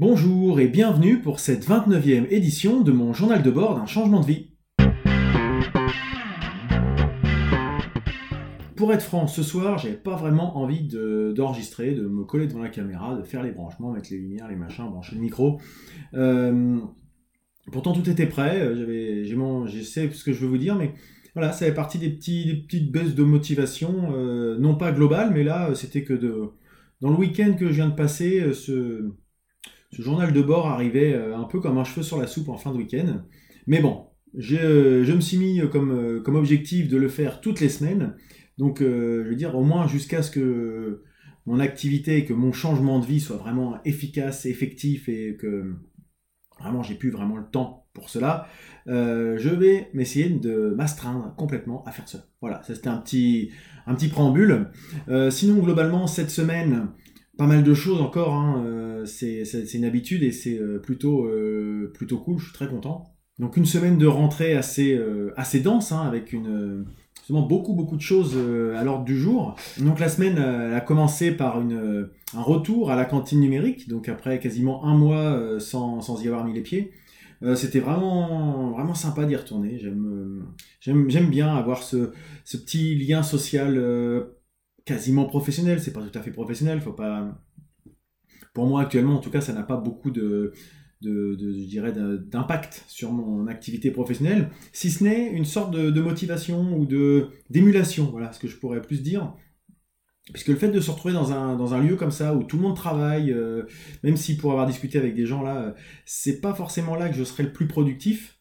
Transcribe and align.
Bonjour 0.00 0.60
et 0.60 0.68
bienvenue 0.68 1.20
pour 1.20 1.40
cette 1.40 1.66
29e 1.66 2.28
édition 2.30 2.82
de 2.82 2.92
mon 2.92 3.12
journal 3.12 3.42
de 3.42 3.50
bord 3.50 3.74
d'un 3.74 3.86
changement 3.86 4.20
de 4.20 4.26
vie. 4.26 4.50
Pour 8.76 8.92
être 8.92 9.02
franc, 9.02 9.26
ce 9.26 9.42
soir, 9.42 9.76
j'avais 9.78 9.96
pas 9.96 10.14
vraiment 10.14 10.56
envie 10.56 10.86
d'enregistrer, 11.34 11.94
de, 11.94 12.06
me 12.06 12.22
coller 12.22 12.46
devant 12.46 12.62
la 12.62 12.68
caméra, 12.68 13.16
de 13.16 13.24
faire 13.24 13.42
les 13.42 13.50
branchements, 13.50 13.90
mettre 13.90 14.10
les 14.12 14.18
lumières, 14.18 14.46
les 14.46 14.54
machins, 14.54 14.88
brancher 14.88 15.16
le 15.16 15.20
micro. 15.20 15.60
Euh, 16.14 16.78
pourtant, 17.72 17.92
tout 17.92 18.08
était 18.08 18.26
prêt. 18.26 18.60
Euh, 18.60 18.76
j'avais, 18.76 19.24
je 19.24 19.82
sais 19.82 20.08
ce 20.12 20.22
que 20.22 20.32
je 20.32 20.42
veux 20.42 20.48
vous 20.48 20.58
dire, 20.58 20.76
mais 20.76 20.94
voilà, 21.34 21.50
ça 21.50 21.66
fait 21.66 21.74
partie 21.74 21.98
des, 21.98 22.10
petits, 22.10 22.64
petites 22.68 22.92
baisses 22.92 23.16
de 23.16 23.24
motivation, 23.24 24.12
euh, 24.12 24.58
non 24.60 24.76
pas 24.76 24.92
globales, 24.92 25.32
mais 25.34 25.42
là, 25.42 25.74
c'était 25.74 26.04
que 26.04 26.14
de, 26.14 26.50
dans 27.00 27.10
le 27.10 27.16
week-end 27.16 27.54
que 27.58 27.66
je 27.66 27.72
viens 27.72 27.88
de 27.88 27.96
passer, 27.96 28.52
ce, 28.52 29.10
ce 29.90 30.02
journal 30.02 30.32
de 30.32 30.42
bord 30.42 30.66
arrivait 30.66 31.14
un 31.14 31.44
peu 31.44 31.60
comme 31.60 31.78
un 31.78 31.84
cheveu 31.84 32.02
sur 32.02 32.18
la 32.18 32.26
soupe 32.26 32.48
en 32.48 32.58
fin 32.58 32.72
de 32.72 32.76
week-end. 32.76 33.22
Mais 33.66 33.80
bon, 33.80 34.06
je 34.36 35.12
me 35.12 35.20
suis 35.20 35.38
mis 35.38 35.60
comme, 35.70 36.22
comme 36.22 36.36
objectif 36.36 36.88
de 36.88 36.96
le 36.96 37.08
faire 37.08 37.40
toutes 37.40 37.60
les 37.60 37.68
semaines. 37.68 38.14
Donc, 38.58 38.82
euh, 38.82 39.22
je 39.24 39.30
veux 39.30 39.36
dire, 39.36 39.56
au 39.56 39.62
moins 39.62 39.86
jusqu'à 39.86 40.22
ce 40.22 40.30
que 40.30 41.02
mon 41.46 41.60
activité, 41.60 42.24
que 42.24 42.34
mon 42.34 42.52
changement 42.52 42.98
de 42.98 43.06
vie 43.06 43.20
soit 43.20 43.36
vraiment 43.36 43.78
efficace, 43.84 44.44
effectif 44.44 45.08
et 45.08 45.36
que 45.36 45.76
vraiment 46.58 46.82
j'ai 46.82 46.96
plus 46.96 47.10
vraiment 47.10 47.36
le 47.36 47.44
temps 47.44 47.86
pour 47.94 48.10
cela, 48.10 48.48
euh, 48.88 49.38
je 49.38 49.48
vais 49.48 49.88
m'essayer 49.94 50.28
de 50.28 50.74
m'astreindre 50.76 51.34
complètement 51.36 51.84
à 51.84 51.92
faire 51.92 52.08
ça. 52.08 52.26
Voilà, 52.40 52.62
ça 52.64 52.74
c'était 52.74 52.88
un 52.88 52.98
petit, 52.98 53.50
préambule. 54.10 54.70
Euh, 55.08 55.30
sinon, 55.30 55.62
globalement, 55.62 56.06
cette 56.06 56.30
semaine, 56.30 56.88
pas 57.38 57.46
mal 57.46 57.62
de 57.62 57.74
choses 57.74 58.02
encore. 58.02 58.34
Hein, 58.34 59.02
c'est 59.06 59.74
une 59.74 59.86
habitude 59.86 60.22
et 60.22 60.32
c'est 60.32 60.60
plutôt, 60.82 61.26
plutôt 61.94 62.18
cool. 62.18 62.38
Je 62.38 62.44
suis 62.44 62.52
très 62.52 62.68
content. 62.68 63.14
Donc 63.38 63.56
une 63.56 63.66
semaine 63.66 63.96
de 63.96 64.06
rentrée 64.06 64.54
assez, 64.54 65.00
assez 65.36 65.60
dense, 65.60 65.92
hein, 65.92 66.02
avec 66.02 66.34
une, 66.34 66.84
beaucoup 67.30 67.74
beaucoup 67.74 67.96
de 67.96 68.02
choses 68.02 68.34
euh, 68.36 68.76
à 68.76 68.84
l'ordre 68.84 69.04
du 69.04 69.16
jour. 69.16 69.56
Donc 69.78 69.98
la 69.98 70.08
semaine 70.08 70.38
euh, 70.38 70.76
a 70.76 70.80
commencé 70.80 71.32
par 71.32 71.60
euh, 71.60 72.14
un 72.34 72.42
retour 72.42 72.90
à 72.90 72.96
la 72.96 73.04
cantine 73.04 73.40
numérique, 73.40 73.88
donc 73.88 74.08
après 74.08 74.38
quasiment 74.38 74.84
un 74.84 74.96
mois 74.96 75.60
sans, 75.60 76.00
sans 76.00 76.22
y 76.22 76.26
avoir 76.26 76.44
mis 76.44 76.54
les 76.54 76.62
pieds. 76.62 76.92
C'était 77.54 77.78
vraiment 77.78 78.72
vraiment 78.72 78.94
sympa 78.94 79.24
d'y 79.24 79.36
retourner. 79.36 79.80
J'aime 80.80 81.30
bien 81.30 81.54
avoir 81.54 81.84
ce 81.84 82.10
petit 82.44 82.96
lien 82.96 83.22
social 83.22 83.80
quasiment 84.88 85.26
professionnel. 85.26 85.80
C'est 85.80 85.92
pas 85.92 86.02
tout 86.02 86.18
à 86.18 86.22
fait 86.22 86.30
professionnel, 86.30 86.80
faut 86.80 86.92
pas. 86.92 87.38
Pour 88.54 88.66
moi 88.66 88.82
actuellement, 88.82 89.16
en 89.16 89.20
tout 89.20 89.30
cas, 89.30 89.40
ça 89.40 89.52
n'a 89.52 89.62
pas 89.62 89.76
beaucoup 89.76 90.10
de 90.10 90.52
de, 91.00 91.36
je 91.38 91.64
dirais, 91.66 91.92
d'impact 91.92 92.84
sur 92.88 93.12
mon 93.12 93.46
activité 93.46 93.90
professionnelle, 93.90 94.50
si 94.72 94.90
ce 94.90 95.04
n'est 95.04 95.30
une 95.30 95.44
sorte 95.44 95.72
de, 95.72 96.00
motivation 96.00 96.76
ou 96.76 96.86
de 96.86 97.28
d'émulation, 97.50 98.06
voilà 98.06 98.32
ce 98.32 98.38
que 98.38 98.48
je 98.48 98.56
pourrais 98.56 98.82
plus 98.82 99.02
dire. 99.02 99.32
Puisque 100.32 100.48
le 100.48 100.56
fait 100.56 100.68
de 100.68 100.80
se 100.80 100.90
retrouver 100.90 101.14
dans 101.14 101.32
un, 101.32 101.56
dans 101.56 101.72
un 101.72 101.80
lieu 101.80 101.96
comme 101.96 102.10
ça 102.10 102.34
où 102.34 102.42
tout 102.44 102.56
le 102.56 102.62
monde 102.62 102.76
travaille, 102.76 103.32
euh, 103.32 103.62
même 104.02 104.16
si 104.16 104.36
pour 104.36 104.50
avoir 104.50 104.66
discuté 104.66 104.98
avec 104.98 105.14
des 105.14 105.24
gens 105.24 105.42
là, 105.42 105.74
c'est 106.04 106.40
pas 106.40 106.52
forcément 106.52 106.96
là 106.96 107.08
que 107.08 107.14
je 107.14 107.24
serai 107.24 107.44
le 107.44 107.52
plus 107.52 107.66
productif. 107.66 108.37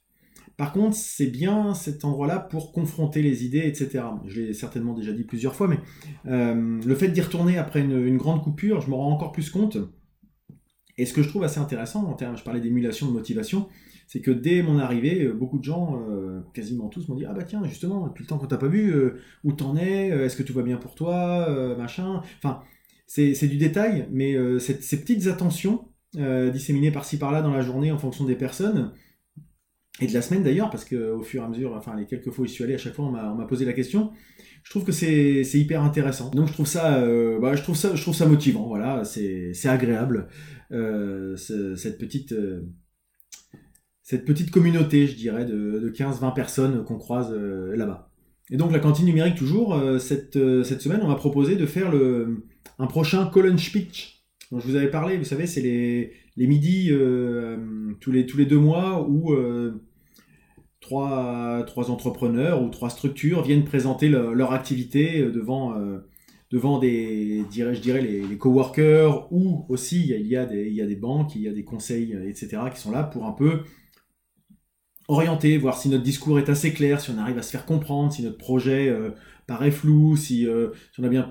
Par 0.57 0.73
contre, 0.73 0.95
c'est 0.95 1.27
bien 1.27 1.75
cet 1.75 2.03
endroit-là 2.03 2.39
pour 2.39 2.71
confronter 2.71 3.21
les 3.21 3.45
idées, 3.45 3.59
etc. 3.59 4.03
Je 4.25 4.41
l'ai 4.41 4.53
certainement 4.53 4.95
déjà 4.95 5.11
dit 5.11 5.23
plusieurs 5.23 5.53
fois, 5.53 5.67
mais 5.67 5.79
euh, 6.25 6.81
le 6.83 6.95
fait 6.95 7.09
d'y 7.09 7.21
retourner 7.21 7.59
après 7.59 7.81
une, 7.81 8.17
grande 8.17 8.43
coupure, 8.43 8.81
je 8.81 8.89
me 8.89 8.95
rends 8.95 9.11
encore 9.11 9.31
plus 9.31 9.51
compte 9.51 9.77
et 10.97 11.05
ce 11.05 11.13
que 11.13 11.21
je 11.21 11.29
trouve 11.29 11.43
assez 11.43 11.59
intéressant, 11.59 12.05
en 12.05 12.13
termes, 12.13 12.35
je 12.35 12.43
parlais 12.43 12.59
d'émulation, 12.59 13.05
de 13.05 13.11
motivation, 13.11 13.67
c'est 14.07 14.19
que 14.19 14.31
dès 14.31 14.63
mon 14.63 14.79
arrivée, 14.79 15.25
euh, 15.25 15.33
beaucoup 15.33 15.59
de 15.59 15.63
gens, 15.63 16.01
euh, 16.09 16.41
quasiment 16.55 16.87
tous, 16.87 17.07
m'ont 17.07 17.13
dit 17.13 17.25
Ah 17.25 17.33
bah 17.33 17.43
tiens, 17.43 17.63
justement, 17.63 18.07
depuis 18.07 18.23
le 18.23 18.27
temps 18.27 18.39
qu'on 18.39 18.47
t'a 18.47 18.57
pas 18.57 18.67
vu, 18.67 18.95
où 19.43 19.53
t'en 19.53 19.77
es, 19.77 20.07
est-ce 20.07 20.35
que 20.35 20.41
tout 20.41 20.53
va 20.53 20.63
bien 20.63 20.77
pour 20.77 20.95
toi, 20.95 21.75
machin? 21.77 22.23
Enfin, 22.39 22.61
c'est 23.05 23.47
du 23.47 23.57
détail, 23.57 24.07
mais 24.11 24.35
ces 24.57 24.99
petites 24.99 25.27
attentions 25.27 25.89
disséminées 26.15 26.91
par-ci 26.91 27.19
par-là 27.19 27.43
dans 27.43 27.53
la 27.53 27.61
journée 27.61 27.91
en 27.91 27.99
fonction 27.99 28.25
des 28.25 28.35
personnes, 28.35 28.91
et 29.99 30.07
de 30.07 30.13
la 30.13 30.21
semaine 30.21 30.43
d'ailleurs, 30.43 30.69
parce 30.69 30.85
qu'au 30.85 31.23
fur 31.23 31.41
et 31.41 31.45
à 31.45 31.49
mesure, 31.49 31.73
enfin 31.75 31.95
les 31.95 32.05
quelques 32.05 32.31
fois 32.31 32.43
où 32.43 32.47
je 32.47 32.51
suis 32.51 32.63
allé, 32.63 32.75
à 32.75 32.77
chaque 32.77 32.93
fois 32.93 33.05
on 33.05 33.11
m'a 33.11 33.45
posé 33.45 33.65
la 33.65 33.73
question, 33.73 34.11
je 34.63 34.69
trouve 34.69 34.83
que 34.83 34.91
c'est 34.91 35.43
hyper 35.53 35.81
intéressant. 35.81 36.29
Donc 36.29 36.47
je 36.47 36.53
trouve 36.53 36.67
ça, 36.67 37.01
bah, 37.39 37.55
je 37.55 37.63
trouve 37.63 37.75
ça, 37.75 37.95
je 37.95 38.01
trouve 38.01 38.13
ça 38.13 38.27
motivant. 38.27 38.67
Voilà, 38.67 39.03
c'est 39.03 39.53
agréable. 39.65 40.27
Euh, 40.71 41.37
cette 41.37 41.97
petite 41.97 42.33
euh, 42.33 42.61
cette 44.01 44.25
petite 44.25 44.51
communauté, 44.51 45.07
je 45.07 45.15
dirais, 45.15 45.45
de, 45.45 45.91
15-20 45.93 46.33
personnes 46.33 46.83
qu'on 46.85 46.97
croise 46.97 47.31
euh, 47.33 47.75
là-bas. 47.75 48.09
Et 48.49 48.55
donc 48.55 48.71
la 48.71 48.79
cantine 48.79 49.05
numérique 49.05 49.35
toujours, 49.35 49.77
cette, 49.99 50.39
cette 50.63 50.81
semaine, 50.81 51.01
on 51.03 51.09
m'a 51.09 51.15
proposé 51.15 51.57
de 51.57 51.65
faire 51.65 51.91
le, 51.91 52.45
un 52.79 52.87
prochain 52.87 53.25
Colon 53.25 53.57
Speech. 53.57 54.23
dont 54.49 54.59
je 54.59 54.67
vous 54.67 54.77
avais 54.77 54.89
parlé, 54.89 55.17
vous 55.17 55.25
savez, 55.25 55.47
c'est 55.47 55.59
les, 55.59 56.13
les 56.37 56.47
midis 56.47 56.93
tous, 57.99 58.11
les, 58.13 58.25
tous 58.25 58.37
les 58.37 58.45
deux 58.45 58.59
mois 58.59 59.05
où 59.05 59.35
trois, 60.87 61.63
trois 61.67 61.91
entrepreneurs 61.91 62.63
ou 62.63 62.69
trois 62.69 62.89
structures 62.89 63.43
viennent 63.43 63.65
présenter 63.65 64.07
leur 64.09 64.53
activité 64.53 65.21
devant 65.23 65.73
devant 66.51 66.79
des, 66.79 67.43
je 67.51 67.79
dirais, 67.79 68.01
les, 68.01 68.37
coworkers, 68.37 69.31
ou 69.31 69.65
aussi 69.69 70.07
il 70.07 70.27
y, 70.27 70.35
a, 70.35 70.45
des, 70.45 70.67
il 70.67 70.73
y 70.73 70.81
a 70.81 70.85
des 70.85 70.95
banques, 70.95 71.35
il 71.35 71.41
y 71.41 71.47
a 71.47 71.53
des 71.53 71.63
conseils, 71.63 72.13
euh, 72.13 72.29
etc., 72.29 72.57
qui 72.73 72.79
sont 72.79 72.91
là 72.91 73.03
pour 73.03 73.25
un 73.25 73.33
peu 73.33 73.63
orienter, 75.09 75.57
voir 75.57 75.77
si 75.77 75.89
notre 75.89 76.03
discours 76.03 76.39
est 76.39 76.49
assez 76.49 76.73
clair, 76.73 76.99
si 77.01 77.11
on 77.11 77.17
arrive 77.17 77.37
à 77.37 77.41
se 77.41 77.51
faire 77.51 77.65
comprendre, 77.65 78.11
si 78.11 78.23
notre 78.23 78.37
projet 78.37 78.89
euh, 78.89 79.11
paraît 79.45 79.71
flou, 79.71 80.15
si, 80.15 80.47
euh, 80.47 80.69
on 80.99 81.03
a 81.03 81.09
bien 81.09 81.29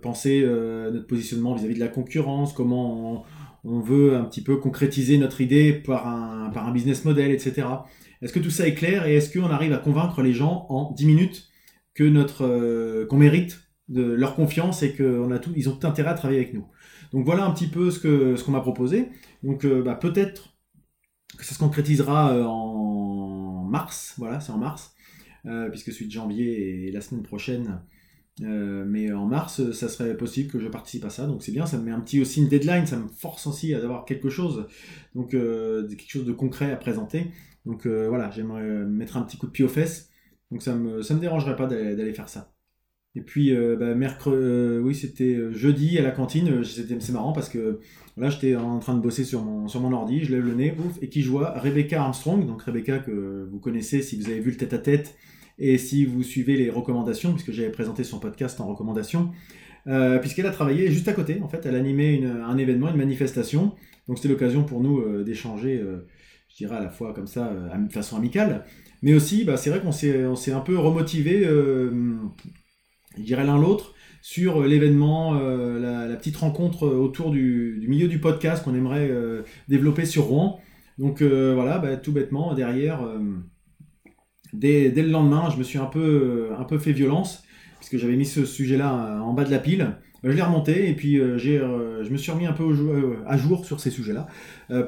pensé 0.00 0.44
notre 0.44 1.06
positionnement 1.06 1.54
vis-à-vis 1.54 1.74
de 1.74 1.80
la 1.80 1.88
concurrence, 1.88 2.52
comment 2.52 3.24
on, 3.64 3.80
veut 3.80 4.16
un 4.16 4.24
petit 4.24 4.42
peu 4.42 4.56
concrétiser 4.56 5.18
notre 5.18 5.40
idée 5.40 5.72
par 5.72 6.06
un, 6.06 6.72
business 6.72 7.04
model, 7.04 7.30
etc. 7.30 7.66
Est-ce 8.20 8.32
que 8.32 8.40
tout 8.40 8.50
ça 8.50 8.66
est 8.66 8.74
clair 8.74 9.06
et 9.06 9.16
est-ce 9.16 9.36
qu'on 9.36 9.50
arrive 9.50 9.72
à 9.72 9.78
convaincre 9.78 10.22
les 10.22 10.32
gens 10.32 10.66
en 10.68 10.92
10 10.92 11.06
minutes 11.06 11.48
que 11.94 12.04
notre 12.04 13.04
qu'on 13.04 13.16
mérite 13.18 13.60
de 13.88 14.02
leur 14.02 14.34
confiance 14.34 14.82
et 14.82 14.94
qu'ils 14.94 15.40
tout, 15.42 15.52
ils 15.56 15.68
ont 15.68 15.76
tout 15.76 15.86
intérêt 15.86 16.10
à 16.10 16.14
travailler 16.14 16.40
avec 16.40 16.54
nous? 16.54 16.66
Donc 17.12 17.26
voilà 17.26 17.44
un 17.44 17.50
petit 17.52 17.66
peu 17.66 17.90
ce 17.90 18.42
qu'on 18.42 18.52
m'a 18.52 18.60
proposé. 18.60 19.08
Donc 19.42 19.64
euh, 19.64 19.82
bah, 19.82 19.94
peut-être 19.94 20.56
que 21.36 21.44
ça 21.44 21.54
se 21.54 21.58
concrétisera 21.58 22.34
euh, 22.34 22.44
en 22.44 23.64
mars. 23.64 24.14
Voilà, 24.18 24.40
c'est 24.40 24.52
en 24.52 24.58
mars, 24.58 24.94
euh, 25.46 25.68
puisque 25.68 25.92
celui 25.92 26.06
de 26.06 26.12
janvier 26.12 26.88
est 26.88 26.92
la 26.92 27.00
semaine 27.00 27.22
prochaine. 27.22 27.80
Mais 28.40 29.12
en 29.12 29.26
mars, 29.26 29.72
ça 29.72 29.88
serait 29.88 30.16
possible 30.16 30.50
que 30.50 30.58
je 30.58 30.68
participe 30.68 31.04
à 31.04 31.10
ça. 31.10 31.26
Donc 31.26 31.42
c'est 31.42 31.52
bien, 31.52 31.66
ça 31.66 31.78
me 31.78 31.84
met 31.84 31.90
un 31.90 32.00
petit 32.00 32.20
aussi 32.20 32.40
une 32.40 32.48
deadline, 32.48 32.86
ça 32.86 32.96
me 32.96 33.08
force 33.08 33.46
aussi 33.46 33.74
à 33.74 33.78
avoir 33.78 34.04
quelque 34.04 34.30
chose, 34.30 34.66
donc 35.14 35.30
quelque 35.30 36.08
chose 36.08 36.24
de 36.24 36.32
concret 36.32 36.72
à 36.72 36.76
présenter. 36.76 37.26
Donc 37.66 37.86
voilà, 37.86 38.30
j'aimerais 38.30 38.84
mettre 38.86 39.16
un 39.16 39.22
petit 39.22 39.36
coup 39.36 39.46
de 39.46 39.52
pied 39.52 39.64
aux 39.64 39.68
fesses. 39.68 40.10
Donc 40.50 40.62
ça 40.62 40.74
me 40.74 41.02
ça 41.02 41.14
me 41.14 41.20
dérangerait 41.20 41.56
pas 41.56 41.66
d'aller 41.66 42.14
faire 42.14 42.28
ça. 42.28 42.52
Et 43.14 43.20
puis, 43.20 43.54
euh, 43.54 43.76
bah, 43.76 43.94
mercredi, 43.94 44.36
euh, 44.42 44.80
oui, 44.80 44.94
c'était 44.94 45.34
euh, 45.34 45.52
jeudi 45.52 45.98
à 45.98 46.02
la 46.02 46.10
cantine. 46.10 46.64
C'est 46.64 47.12
marrant 47.12 47.32
parce 47.32 47.50
que 47.50 47.80
là, 48.16 48.30
j'étais 48.30 48.56
en 48.56 48.78
train 48.78 48.94
de 48.94 49.00
bosser 49.00 49.24
sur 49.24 49.42
mon, 49.42 49.68
sur 49.68 49.80
mon 49.80 49.92
ordi, 49.92 50.24
je 50.24 50.32
lève 50.32 50.44
le 50.44 50.54
nez, 50.54 50.74
ouf, 50.78 50.96
et 51.02 51.08
qui 51.08 51.22
je 51.22 51.30
vois 51.30 51.58
Rebecca 51.58 52.02
Armstrong. 52.02 52.46
Donc, 52.46 52.62
Rebecca, 52.62 52.98
que 52.98 53.48
vous 53.50 53.58
connaissez 53.58 54.00
si 54.00 54.18
vous 54.18 54.30
avez 54.30 54.40
vu 54.40 54.50
le 54.50 54.56
tête 54.56 54.72
à 54.72 54.78
tête 54.78 55.16
et 55.64 55.78
si 55.78 56.04
vous 56.04 56.22
suivez 56.22 56.56
les 56.56 56.70
recommandations, 56.70 57.32
puisque 57.32 57.52
j'avais 57.52 57.70
présenté 57.70 58.04
son 58.04 58.18
podcast 58.18 58.60
en 58.60 58.66
recommandation, 58.66 59.30
puisqu'elle 60.20 60.46
a 60.46 60.50
travaillé 60.50 60.90
juste 60.90 61.08
à 61.08 61.12
côté. 61.12 61.40
En 61.42 61.48
fait, 61.48 61.66
elle 61.66 61.74
animait 61.74 62.14
une, 62.14 62.26
un 62.26 62.56
événement, 62.56 62.88
une 62.88 62.96
manifestation. 62.96 63.74
Donc, 64.06 64.18
c'était 64.18 64.28
l'occasion 64.28 64.64
pour 64.64 64.80
nous 64.80 65.24
d'échanger, 65.24 65.82
je 66.48 66.56
dirais 66.56 66.76
à 66.76 66.80
la 66.80 66.88
fois 66.88 67.12
comme 67.14 67.26
ça, 67.26 67.52
de 67.76 67.92
façon 67.92 68.16
amicale. 68.16 68.64
Mais 69.02 69.14
aussi, 69.14 69.44
bah, 69.44 69.56
c'est 69.56 69.70
vrai 69.70 69.80
qu'on 69.80 69.92
s'est 69.92 70.52
un 70.52 70.60
peu 70.60 70.78
remotivé 70.78 71.46
je 73.16 73.22
dirais 73.22 73.44
l'un 73.44 73.58
l'autre, 73.58 73.94
sur 74.20 74.62
euh, 74.62 74.66
l'événement, 74.66 75.36
euh, 75.36 75.78
la, 76.08 76.16
petite 76.16 76.36
rencontre 76.36 76.86
autour 76.86 77.30
du, 77.30 77.84
milieu 77.88 78.08
du 78.08 78.18
podcast 78.18 78.64
qu'on 78.64 78.74
aimerait 78.74 79.08
euh, 79.10 79.42
développer 79.68 80.04
sur 80.04 80.24
Rouen. 80.24 80.60
Donc 80.98 81.22
voilà, 81.22 81.78
bah, 81.78 81.96
tout 81.96 82.12
bêtement, 82.12 82.54
derrière, 82.54 83.00
dès, 84.52 84.90
le 84.90 85.10
lendemain, 85.10 85.50
je 85.50 85.58
me 85.58 85.62
suis 85.62 85.78
un 85.78 85.86
peu, 85.86 86.50
un 86.58 86.64
peu 86.64 86.78
fait 86.78 86.92
violence, 86.92 87.44
puisque 87.78 87.96
j'avais 87.96 88.16
mis 88.16 88.26
ce 88.26 88.44
sujet-là 88.44 89.20
en 89.22 89.32
bas 89.32 89.44
de 89.44 89.50
la 89.50 89.58
pile. 89.58 89.96
Bah, 90.22 90.30
je 90.30 90.36
l'ai 90.36 90.42
remonté 90.42 90.88
et 90.88 90.94
puis 90.94 91.20
j'ai, 91.36 91.58
je 91.58 92.10
me 92.10 92.16
suis 92.16 92.30
remis 92.30 92.46
un 92.46 92.52
peu 92.52 92.64
à 93.26 93.36
jour 93.36 93.64
sur 93.64 93.80
ces 93.80 93.90
sujets-là, 93.90 94.28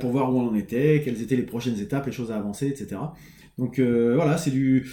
pour 0.00 0.10
voir 0.10 0.32
où 0.32 0.38
on 0.38 0.48
en 0.48 0.54
était, 0.54 1.02
quelles 1.04 1.20
étaient 1.22 1.36
les 1.36 1.42
prochaines 1.42 1.80
étapes, 1.80 2.06
les 2.06 2.12
choses 2.12 2.30
à 2.30 2.36
avancer, 2.36 2.68
etc. 2.68 3.00
Donc 3.58 3.80
voilà, 3.80 4.36
c'est 4.36 4.50
du 4.50 4.86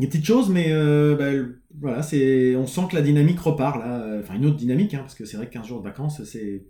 des 0.00 0.06
petites 0.06 0.24
choses, 0.24 0.48
mais 0.48 0.72
euh, 0.72 1.14
bah, 1.14 1.30
voilà, 1.78 2.02
c'est, 2.02 2.56
on 2.56 2.66
sent 2.66 2.82
que 2.90 2.96
la 2.96 3.02
dynamique 3.02 3.38
repart 3.38 3.78
là. 3.78 4.18
Enfin, 4.18 4.34
une 4.34 4.46
autre 4.46 4.56
dynamique, 4.56 4.94
hein, 4.94 5.00
parce 5.00 5.14
que 5.14 5.24
c'est 5.24 5.36
vrai 5.36 5.46
que 5.46 5.52
15 5.52 5.66
jours 5.66 5.78
de 5.80 5.84
vacances, 5.84 6.24
c'est, 6.24 6.64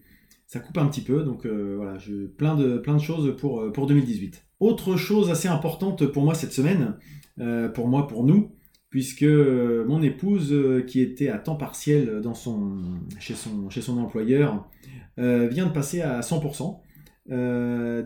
ça 0.46 0.60
coupe 0.60 0.76
un 0.78 0.86
petit 0.86 1.00
peu. 1.00 1.22
Donc 1.22 1.46
voilà, 1.46 1.96
je, 1.98 2.26
plein, 2.26 2.56
de, 2.56 2.78
plein 2.78 2.96
de 2.96 3.00
choses 3.00 3.36
pour, 3.36 3.72
pour 3.72 3.86
2018. 3.86 4.44
Autre 4.60 4.96
chose 4.96 5.30
assez 5.30 5.48
importante 5.48 6.06
pour 6.06 6.22
moi 6.22 6.34
cette 6.34 6.52
semaine, 6.52 6.96
pour 7.74 7.88
moi, 7.88 8.06
pour 8.06 8.24
nous, 8.24 8.52
puisque 8.90 9.24
mon 9.24 10.02
épouse, 10.02 10.54
qui 10.86 11.00
était 11.00 11.28
à 11.28 11.38
temps 11.38 11.56
partiel 11.56 12.22
chez, 13.18 13.34
son, 13.34 13.98
employeur, 13.98 14.68
vient 15.16 15.66
de 15.66 15.72
passer 15.72 16.02
à 16.02 16.20
100%. 16.20 16.78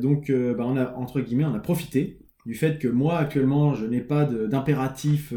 donc, 0.00 0.30
bah, 0.30 0.64
on 0.64 0.76
a, 0.76 0.94
entre 0.94 1.20
guillemets, 1.20 1.44
on 1.44 1.54
a 1.54 1.60
profité 1.60 2.20
du 2.46 2.54
fait 2.54 2.78
que 2.78 2.88
moi, 2.88 3.18
actuellement, 3.18 3.74
je 3.74 3.86
n'ai 3.86 4.00
pas 4.00 4.24
d'impératif 4.24 5.32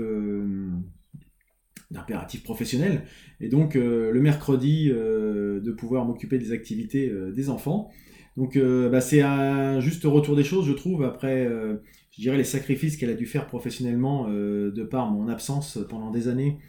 professionnel. 2.44 3.04
Et 3.40 3.50
donc 3.50 3.76
euh, 3.76 4.12
le 4.12 4.22
mercredi, 4.22 4.90
euh, 4.92 5.60
de 5.62 5.72
pouvoir 5.72 6.06
m'occuper 6.06 6.38
des 6.38 6.52
activités 6.52 7.10
euh, 7.10 7.32
des 7.32 7.50
enfants. 7.50 7.90
Donc 8.38 8.58
bah, 8.58 9.02
c'est 9.02 9.22
un 9.22 9.80
juste 9.80 10.04
retour 10.04 10.36
des 10.36 10.44
choses, 10.44 10.68
je 10.68 10.74
trouve, 10.74 11.04
après, 11.04 11.50
je 12.12 12.22
dirais, 12.22 12.38
les 12.38 12.44
sacrifices 12.44 12.96
qu'elle 12.96 13.10
a 13.10 13.16
dû 13.16 13.26
faire 13.26 13.48
professionnellement 13.48 14.30
de 14.30 14.84
par 14.84 15.10
mon 15.10 15.28
absence 15.28 15.80
pendant 15.90 16.12
des 16.12 16.28
années. 16.28 16.60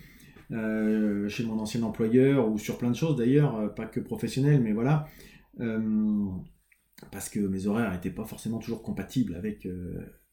chez 0.50 1.44
mon 1.44 1.58
ancien 1.58 1.82
employeur 1.82 2.50
ou 2.50 2.56
sur 2.56 2.78
plein 2.78 2.90
de 2.90 2.96
choses 2.96 3.16
d'ailleurs, 3.16 3.74
pas 3.74 3.84
que 3.84 4.00
professionnel, 4.00 4.62
mais 4.62 4.72
voilà, 4.72 5.08
parce 7.12 7.28
que 7.28 7.40
mes 7.40 7.66
horaires 7.66 7.92
n'étaient 7.92 8.08
pas 8.08 8.24
forcément 8.24 8.60
toujours 8.60 8.82
compatibles 8.82 9.34
avec, 9.34 9.66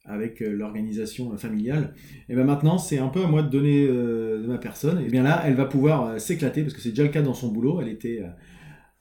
avec 0.05 0.41
euh, 0.41 0.51
l'organisation 0.51 1.35
familiale. 1.37 1.93
Et 2.29 2.35
bien 2.35 2.43
maintenant, 2.43 2.77
c'est 2.77 2.99
un 2.99 3.09
peu 3.09 3.23
à 3.23 3.27
moi 3.27 3.41
de 3.41 3.49
donner 3.49 3.85
euh, 3.87 4.41
de 4.41 4.47
ma 4.47 4.57
personne. 4.57 4.99
Et 4.99 5.09
bien 5.09 5.23
là, 5.23 5.43
elle 5.45 5.55
va 5.55 5.65
pouvoir 5.65 6.07
euh, 6.07 6.17
s'éclater 6.19 6.61
parce 6.61 6.73
que 6.73 6.81
c'est 6.81 6.89
déjà 6.89 7.03
le 7.03 7.09
cas 7.09 7.21
dans 7.21 7.33
son 7.33 7.51
boulot. 7.51 7.81
Elle 7.81 7.89
était 7.89 8.23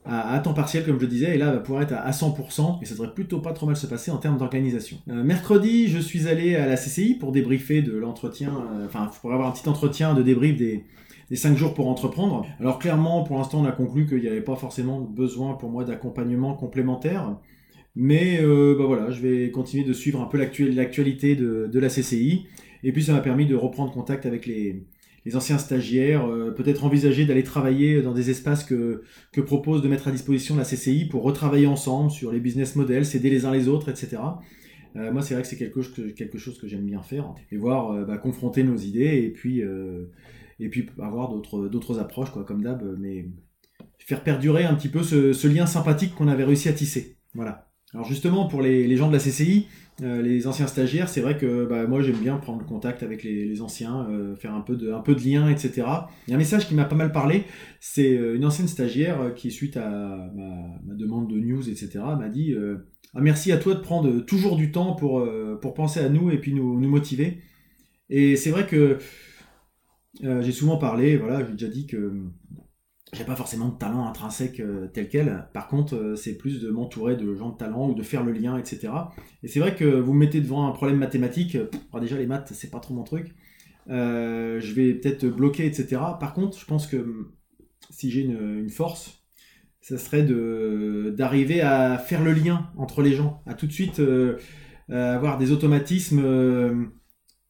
à, 0.05 0.39
temps 0.41 0.55
partiel, 0.55 0.85
comme 0.85 1.01
je 1.01 1.07
disais, 1.07 1.35
et 1.35 1.39
là, 1.39 1.51
va 1.51 1.59
pouvoir 1.59 1.83
être 1.83 1.95
à, 1.95 2.11
100%. 2.11 2.83
Et 2.83 2.85
ça 2.85 2.95
devrait 2.95 3.15
plutôt 3.15 3.41
pas 3.41 3.53
trop 3.53 3.67
mal 3.67 3.77
se 3.77 3.87
passer 3.87 4.11
en 4.11 4.19
termes 4.19 4.39
d'organisation. 4.39 4.99
mercredi, 5.07 5.89
je 5.89 5.99
suis 5.99 6.29
allé 6.29 6.57
à 6.57 6.67
la 6.67 6.77
CCI 6.77 7.15
pour 7.15 7.33
débriefer 7.33 7.83
de 7.83 7.97
l'entretien, 7.97 8.53
enfin, 8.85 9.11
pour 9.21 9.33
avoir 9.33 9.49
un 9.49 9.53
petit 9.53 9.69
entretien 9.69 10.15
de 10.15 10.23
débrief 10.23 10.57
des, 10.57 10.85
des 11.31 11.37
5 11.37 11.57
jours 11.57 11.75
pour 11.75 11.89
entreprendre. 11.89 12.47
Alors 12.61 12.79
clairement, 12.79 13.23
pour 13.23 13.39
l'instant, 13.39 13.61
on 13.63 13.65
a 13.65 13.73
conclu 13.73 14.07
qu'il 14.07 14.21
n'y 14.21 14.29
avait 14.29 14.41
pas 14.41 14.57
forcément 14.57 15.01
besoin 15.01 15.55
pour 15.55 15.71
moi 15.71 15.85
d'accompagnement 15.85 16.55
complémentaire. 16.55 17.37
Mais 17.97 18.41
euh, 18.41 18.75
bah 18.77 18.85
voilà, 18.87 19.11
je 19.11 19.21
vais 19.21 19.51
continuer 19.51 19.85
de 19.85 19.93
suivre 19.93 20.21
un 20.21 20.27
peu 20.27 20.37
l'actualité 20.39 21.37
de, 21.37 21.69
de, 21.73 21.79
la 21.79 21.89
CCI. 21.89 22.47
Et 22.83 22.93
puis 22.93 23.03
ça 23.05 23.13
m'a 23.13 23.21
permis 23.21 23.47
de 23.47 23.55
reprendre 23.55 23.93
contact 23.93 24.27
avec 24.27 24.47
les, 24.47 24.85
les 25.25 25.37
anciens 25.37 25.59
stagiaires, 25.59 26.27
euh, 26.27 26.51
peut-être 26.51 26.85
envisager 26.85 27.25
d'aller 27.25 27.43
travailler 27.43 28.03
dans 28.03 28.13
des 28.13 28.31
espaces 28.31 28.65
que, 28.65 29.03
propose 29.47 29.83
de 29.83 29.89
mettre 29.89 30.09
à 30.09 30.11
disposition 30.11 30.57
la 30.57 30.65
CCI 30.65 31.07
pour 31.07 31.23
retravailler 31.23 31.67
ensemble 31.67 32.11
sur 32.11 32.33
les 32.33 32.41
business 32.41 32.77
models, 32.77 33.07
s'aider 33.07 33.31
les 33.31 33.47
uns 33.47 33.53
les 33.53 33.69
autres, 33.69 33.89
etc. 33.89 34.19
Euh, 34.97 35.13
moi, 35.13 35.23
c'est 35.23 35.35
vrai 35.35 35.43
que 35.43 35.49
c'est 35.49 35.57
quelque, 35.57 36.39
chose 36.39 36.59
que 36.59 36.69
j'aime 36.69 36.85
bien 36.85 37.03
faire 37.03 37.35
et 37.51 37.57
voir 37.57 37.91
euh, 37.91 38.05
bah, 38.05 38.19
confronter 38.19 38.63
nos 38.63 38.77
idées 38.77 39.23
et 39.25 39.31
puis, 39.31 39.63
et 40.61 40.69
puis 40.69 40.87
avoir 41.01 41.31
d'autres 41.33 41.99
approches, 41.99 42.31
quoi, 42.31 42.45
comme 42.45 42.63
d'hab, 42.63 42.97
mais 42.99 43.27
faire 43.99 44.23
perdurer 44.23 44.65
un 44.65 44.75
petit 44.75 44.89
peu 44.89 45.03
ce, 45.03 45.33
ce 45.33 45.49
lien 45.49 45.67
sympathique 45.67 46.15
qu'on 46.15 46.29
avait 46.29 46.45
réussi 46.45 46.69
à 46.69 46.75
tisser. 46.75 47.17
Voilà. 47.35 47.74
Alors 47.93 48.07
justement, 48.07 48.47
pour 48.47 48.63
les, 48.63 48.97
gens 48.97 49.09
de 49.09 49.13
la 49.13 49.21
CCI, 49.21 49.67
euh, 50.03 50.21
les 50.21 50.49
anciens 50.49 50.67
stagiaires, 50.67 51.09
c'est 51.09 51.21
vrai 51.21 51.37
que 51.39 51.67
bah, 51.67 51.87
moi 51.87 52.03
j'aime 52.03 52.17
bien 52.17 52.37
prendre 52.39 52.67
contact 52.67 53.05
avec 53.05 53.23
les, 53.23 53.61
anciens, 53.63 54.07
euh, 54.11 54.35
faire 54.35 54.53
un 54.53 54.61
peu, 54.61 54.75
de, 54.75 54.89
lien, 55.25 55.49
etc. 55.49 55.87
Il 56.27 56.31
y 56.31 56.33
a 56.33 56.35
un 56.35 56.39
message 56.39 56.67
qui 56.67 56.75
m'a 56.75 56.85
pas 56.85 56.97
mal 56.97 57.13
parlé, 57.13 57.45
c'est 57.79 58.17
euh, 58.17 58.35
une 58.35 58.45
ancienne 58.45 58.67
stagiaire 58.67 59.33
qui, 59.37 59.53
suite 59.53 59.77
à 59.77 60.31
ma, 60.35 60.95
demande 60.95 61.31
de 61.31 61.39
news, 61.39 61.69
etc., 61.69 62.01
m'a 62.19 62.29
dit 62.29 62.55
ah, 63.15 63.21
merci 63.21 63.53
à 63.53 63.59
toi 63.59 63.75
de 63.75 63.81
prendre 63.81 64.19
toujours 64.21 64.57
du 64.57 64.73
temps 64.73 64.95
pour, 64.95 65.25
pour 65.61 65.75
penser 65.75 66.01
à 66.01 66.09
nous 66.09 66.31
et 66.31 66.39
puis 66.39 66.53
nous, 66.53 66.81
nous 66.81 66.89
motiver. 66.89 67.39
Et 68.11 68.35
c'est 68.35 68.51
vrai 68.51 68.67
que 68.67 68.99
j'ai 70.21 70.53
souvent 70.53 70.79
parlé, 70.79 71.17
voilà, 71.17 71.47
j'ai 71.47 71.53
déjà 71.53 71.69
dit 71.69 71.87
que 71.87 72.13
j'ai 73.15 73.25
pas 73.25 73.37
forcément 73.37 73.69
de 73.69 73.79
talent 73.79 74.07
intrinsèque 74.07 74.61
euh, 74.61 74.89
tel 74.89 75.09
quel. 75.09 75.49
Par 75.53 75.69
contre, 75.69 75.95
euh, 75.95 76.17
c'est 76.17 76.37
plus 76.37 76.61
de 76.61 76.71
m'entourer 76.71 77.17
de 77.17 77.35
gens 77.35 77.51
de 77.51 77.57
talent 77.57 77.91
ou 77.91 77.95
de 77.95 78.03
faire 78.03 78.23
le 78.23 78.33
lien, 78.33 78.59
etc. 78.59 78.93
Et 79.43 79.49
c'est 79.49 79.61
vrai 79.61 79.75
que 79.75 79.85
vous 79.85 80.13
me 80.13 80.19
mettez 80.19 80.41
devant 80.41 80.69
un 80.69 80.73
problème 80.73 80.99
mathématique. 80.99 81.57
Alors 81.93 82.01
déjà, 82.01 82.17
les 82.17 82.27
maths, 82.27 82.53
c'est 82.53 82.71
pas 82.71 82.81
trop 82.81 82.95
mon 82.95 83.05
truc. 83.05 83.35
Euh, 83.89 84.61
je 84.61 84.73
vais 84.75 84.95
peut-être 84.95 85.27
bloquer, 85.27 85.67
etc. 85.67 86.01
Par 86.19 86.35
contre, 86.35 86.59
je 86.59 86.65
pense 86.67 86.87
que 86.87 86.97
hum, 86.97 87.33
si 87.91 88.11
j'ai 88.11 88.23
une, 88.23 88.69
force, 88.71 89.23
ça 89.81 89.99
serait 89.99 90.25
d'arriver 91.13 91.61
à 91.61 91.99
faire 91.99 92.25
le 92.25 92.33
lien 92.33 92.71
entre 92.77 93.03
les 93.03 93.13
gens, 93.13 93.43
à 93.47 93.55
tout 93.55 93.67
de 93.67 93.73
suite 93.73 94.01
avoir 94.89 95.37
des 95.37 95.53
automatismes. 95.53 96.91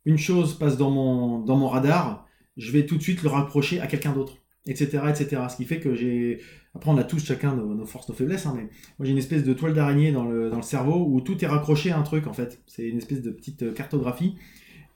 une 0.05 0.19
chose 0.19 0.59
passe 0.59 0.77
dans 0.77 0.91
mon, 0.91 1.39
dans 1.39 1.57
mon 1.57 1.69
radar, 1.69 2.27
je 2.57 2.73
vais 2.73 2.85
tout 2.85 2.97
de 2.97 3.03
suite 3.03 3.23
le 3.23 3.29
rapprocher 3.29 3.81
à 3.81 3.87
quelqu'un 3.87 4.13
d'autre 4.13 4.44
etc., 4.67 5.03
etc. 5.09 5.43
Ce 5.51 5.57
qui 5.57 5.65
fait 5.65 5.81
que 5.81 5.95
j'ai... 5.95 6.41
Après, 6.75 6.91
on 6.91 6.97
a 6.97 7.05
tous 7.05 7.25
chacun 7.25 7.55
nos, 7.55 7.87
forces, 7.87 8.09
nos 8.09 8.15
faiblesses, 8.15 8.47
hein, 8.47 8.55
mais 8.57 8.63
moi 8.99 9.07
j'ai 9.07 9.13
une 9.13 9.19
espèce 9.19 9.45
de 9.45 9.53
toile 9.53 9.75
d'araignée 9.75 10.11
dans 10.11 10.25
le, 10.25 10.51
dans 10.51 10.57
le 10.57 10.63
cerveau 10.63 11.07
où 11.09 11.21
tout 11.21 11.43
est 11.45 11.47
raccroché 11.47 11.91
à 11.91 11.99
un 11.99 12.03
truc, 12.03 12.27
en 12.27 12.33
fait. 12.33 12.63
C'est 12.67 12.89
une 12.89 12.99
espèce 12.99 13.23
de 13.23 13.31
petite 13.31 13.63
euh, 13.63 13.73
cartographie. 13.73 14.37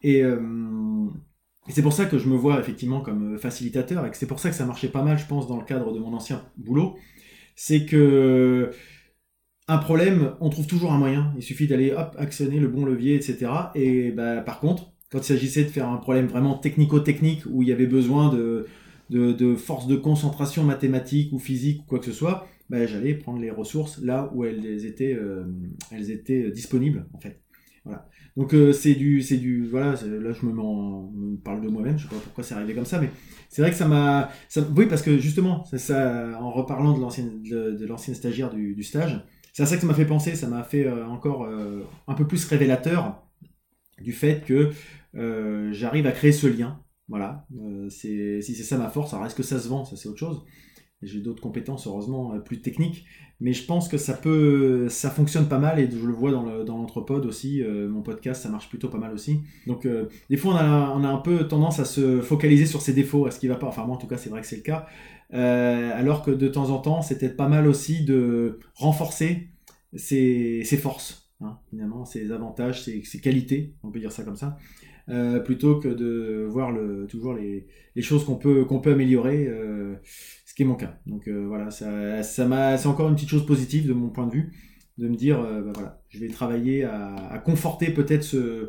Euh, 0.05 1.07
et, 1.69 1.73
c'est 1.73 1.83
pour 1.83 1.93
ça 1.93 2.07
que 2.07 2.19
je 2.19 2.29
me 2.29 2.37
vois 2.37 2.59
effectivement 2.59 3.01
comme 3.01 3.35
euh, 3.35 3.39
facilitateur, 3.39 4.07
et 4.07 4.11
c'est 4.13 4.27
pour 4.27 4.41
ça 4.41 4.51
que 4.51 4.57
ça 4.57 4.65
marchait 4.65 4.89
pas 4.89 5.03
mal, 5.03 5.19
je 5.19 5.27
pense, 5.27 5.47
dans 5.47 5.59
le 5.59 5.65
cadre 5.65 5.93
de 5.93 5.99
mon 5.99 6.13
ancien 6.15 6.43
boulot. 6.57 6.97
C'est 7.55 7.85
que 7.85 8.71
un 9.69 9.79
problème, 9.79 10.33
on 10.41 10.49
trouve 10.49 10.67
toujours 10.67 10.93
un 10.93 10.99
moyen. 10.99 11.33
Il 11.37 11.43
suffit 11.43 11.67
d'aller 11.67 11.93
hop 11.93 12.17
actionner 12.19 12.59
le 12.59 12.69
bon 12.69 12.87
levier, 12.87 13.15
etc. 13.15 13.51
Et 13.75 14.11
bah, 14.11 14.41
par 14.41 14.61
contre, 14.61 14.93
quand 15.11 15.19
il 15.19 15.25
s'agissait 15.25 15.65
de 15.65 15.69
faire 15.69 15.89
un 15.89 15.99
problème 15.99 16.27
vraiment 16.27 16.57
technico-technique 16.57 17.43
où 17.51 17.63
il 17.63 17.69
y 17.69 17.73
avait 17.73 17.87
besoin 17.87 18.33
de 18.33 18.67
de, 19.11 19.55
force 19.57 19.87
de 19.87 19.97
concentration 19.97 20.65
mathématique 20.65 21.33
ou 21.33 21.39
physique 21.39 21.83
ou 21.83 21.85
quoi 21.85 21.99
que 21.99 22.05
ce 22.05 22.13
soit, 22.13 22.47
bah, 22.69 22.87
j'allais 22.87 23.15
prendre 23.15 23.41
les 23.41 23.51
ressources 23.51 24.01
là 24.03 24.31
où 24.35 24.45
elles 24.45 24.85
étaient, 24.85 25.15
euh, 25.15 25.45
elles 25.91 26.11
étaient 26.11 26.51
disponibles 26.51 27.07
en 27.15 27.19
fait. 27.19 27.41
Voilà. 27.85 28.07
Donc 28.37 28.55
euh, 28.55 28.73
c'est 28.73 28.95
du, 28.95 29.23
c'est 29.23 29.39
du, 29.39 29.67
voilà. 29.67 29.93
Là 29.93 30.33
je 30.33 30.47
me, 30.47 31.37
parle 31.39 31.63
de 31.63 31.69
moi-même. 31.69 31.97
Je 31.99 32.05
sais 32.05 32.09
pas 32.09 32.21
pourquoi 32.23 32.45
c'est 32.45 32.55
arrivé 32.55 32.75
comme 32.75 32.85
ça, 32.85 33.01
mais 33.01 33.11
c'est 33.49 33.63
vrai 33.63 33.71
que 33.71 33.77
ça 33.77 33.89
m'a, 33.89 34.31
oui 34.77 34.87
parce 34.87 35.03
que 35.03 35.19
justement, 35.19 35.65
c'est 35.65 35.79
ça. 35.79 36.39
En 36.39 36.51
reparlant 36.51 36.95
de 36.95 37.01
l'ancienne, 37.01 37.43
de, 37.43 37.97
stagiaire 37.97 38.53
du, 38.53 38.83
stage, 38.83 39.25
c'est 39.53 39.63
à 39.63 39.67
ça 39.67 39.77
que 39.77 39.81
ça 39.81 39.87
m'a 39.87 39.95
fait 39.95 40.05
penser. 40.05 40.35
Ça 40.35 40.47
m'a 40.47 40.63
fait 40.63 40.87
euh, 40.87 41.07
encore 41.07 41.49
un 42.07 42.15
peu 42.15 42.27
plus 42.27 42.45
révélateur 42.45 43.23
du 44.03 44.13
fait 44.13 44.45
que 44.45 44.71
j'arrive 45.73 46.07
à 46.07 46.13
créer 46.13 46.33
ce 46.33 46.47
lien 46.47 46.81
voilà, 47.09 47.47
euh, 47.59 47.89
si 47.89 48.43
c'est 48.43 48.63
ça 48.63 48.77
ma 48.77 48.91
force, 48.91 49.15
alors 49.15 49.27
est-ce 49.27 49.35
que 49.35 49.43
ça 49.43 49.59
se 49.59 49.69
vend? 49.69 49.85
Ça 49.85 49.97
c'est 49.97 50.09
autre 50.09 50.19
chose. 50.19 50.43
J'ai 51.01 51.21
d'autres 51.21 51.41
compétences, 51.41 51.87
heureusement, 51.87 52.35
euh, 52.35 52.39
plus 52.39 52.61
techniques. 52.61 53.07
Mais 53.41 53.53
je 53.53 53.65
pense 53.65 53.87
que 53.87 53.99
ça 53.99 54.15
peut, 54.15 54.89
ça 54.89 55.11
fonctionne 55.11 55.47
pas 55.47 55.61
mal 55.61 55.79
et 55.79 55.89
je 55.89 56.05
le 56.05 56.13
vois 56.13 56.33
dans 56.33 56.77
l'entrepode 56.77 57.25
aussi. 57.25 57.63
Euh, 57.63 57.89
mon 57.89 58.03
podcast, 58.03 58.43
ça 58.43 58.49
marche 58.49 58.69
plutôt 58.69 58.89
pas 58.89 58.99
mal 58.99 59.15
aussi. 59.15 59.41
Donc, 59.69 59.87
des 60.29 60.37
fois, 60.37 60.55
on 60.55 61.05
a, 61.05 61.09
un 61.09 61.19
peu 61.19 61.47
tendance 61.47 61.79
à 61.79 61.85
se 61.85 62.21
focaliser 62.21 62.67
sur 62.67 62.83
ses 62.83 62.93
défauts, 62.95 63.27
à 63.27 63.31
ce 63.31 63.39
qui 63.39 63.47
va 63.47 63.55
pas. 63.55 63.69
Enfin, 63.69 63.85
moi, 63.85 63.95
en 63.95 63.99
tout 63.99 64.09
cas, 64.09 64.17
c'est 64.17 64.29
vrai 64.29 64.41
que 64.41 64.47
c'est 64.49 64.57
le 64.57 64.63
cas. 64.63 64.89
alors 65.31 66.25
que 66.25 66.33
de 66.33 66.49
temps 66.49 66.71
en 66.71 66.81
temps, 66.81 67.01
c'était 67.01 67.29
pas 67.29 67.47
mal 67.47 67.69
aussi 67.69 68.05
de 68.05 68.59
renforcer 68.75 69.51
ses, 69.95 70.65
forces, 70.83 71.31
hein, 71.41 71.59
finalement, 71.71 72.05
ses 72.05 72.33
avantages, 72.33 72.83
ses 72.83 73.21
qualités, 73.21 73.73
on 73.85 73.93
peut 73.93 74.01
dire 74.01 74.11
ça 74.11 74.25
comme 74.25 74.37
ça. 74.37 74.59
Euh, 75.11 75.41
plutôt 75.41 75.81
que 75.81 75.89
de 75.89 76.47
voir 76.51 76.71
le, 76.71 77.07
toujours 77.07 77.33
les, 77.33 77.67
choses 78.03 78.25
qu'on 78.27 78.37
peut, 78.37 78.65
qu'on 78.67 78.81
peut 78.81 78.93
améliorer, 78.93 79.47
euh, 79.47 79.97
ce 80.45 80.55
qui 80.55 80.63
est 80.63 80.67
mon 80.67 80.75
cas. 80.75 80.99
Donc 81.07 81.29
euh, 81.29 81.47
voilà, 81.47 81.71
ça, 81.71 82.23
ça 82.23 82.47
m'a, 82.47 82.77
c'est 82.77 82.89
encore 82.89 83.09
une 83.09 83.15
petite 83.15 83.31
chose 83.31 83.47
positive 83.47 83.89
de 83.89 83.95
mon 83.95 84.11
point 84.11 84.27
de 84.27 84.33
vue, 84.33 84.53
de 84.99 85.09
me 85.09 85.17
dire, 85.17 85.41
bah, 85.41 85.73
voilà, 85.73 86.03
je 86.11 86.19
vais 86.19 86.29
travailler 86.29 86.85
à, 86.85 87.43
conforter 87.45 87.91
peut-être 87.91 88.23
ce, 88.23 88.69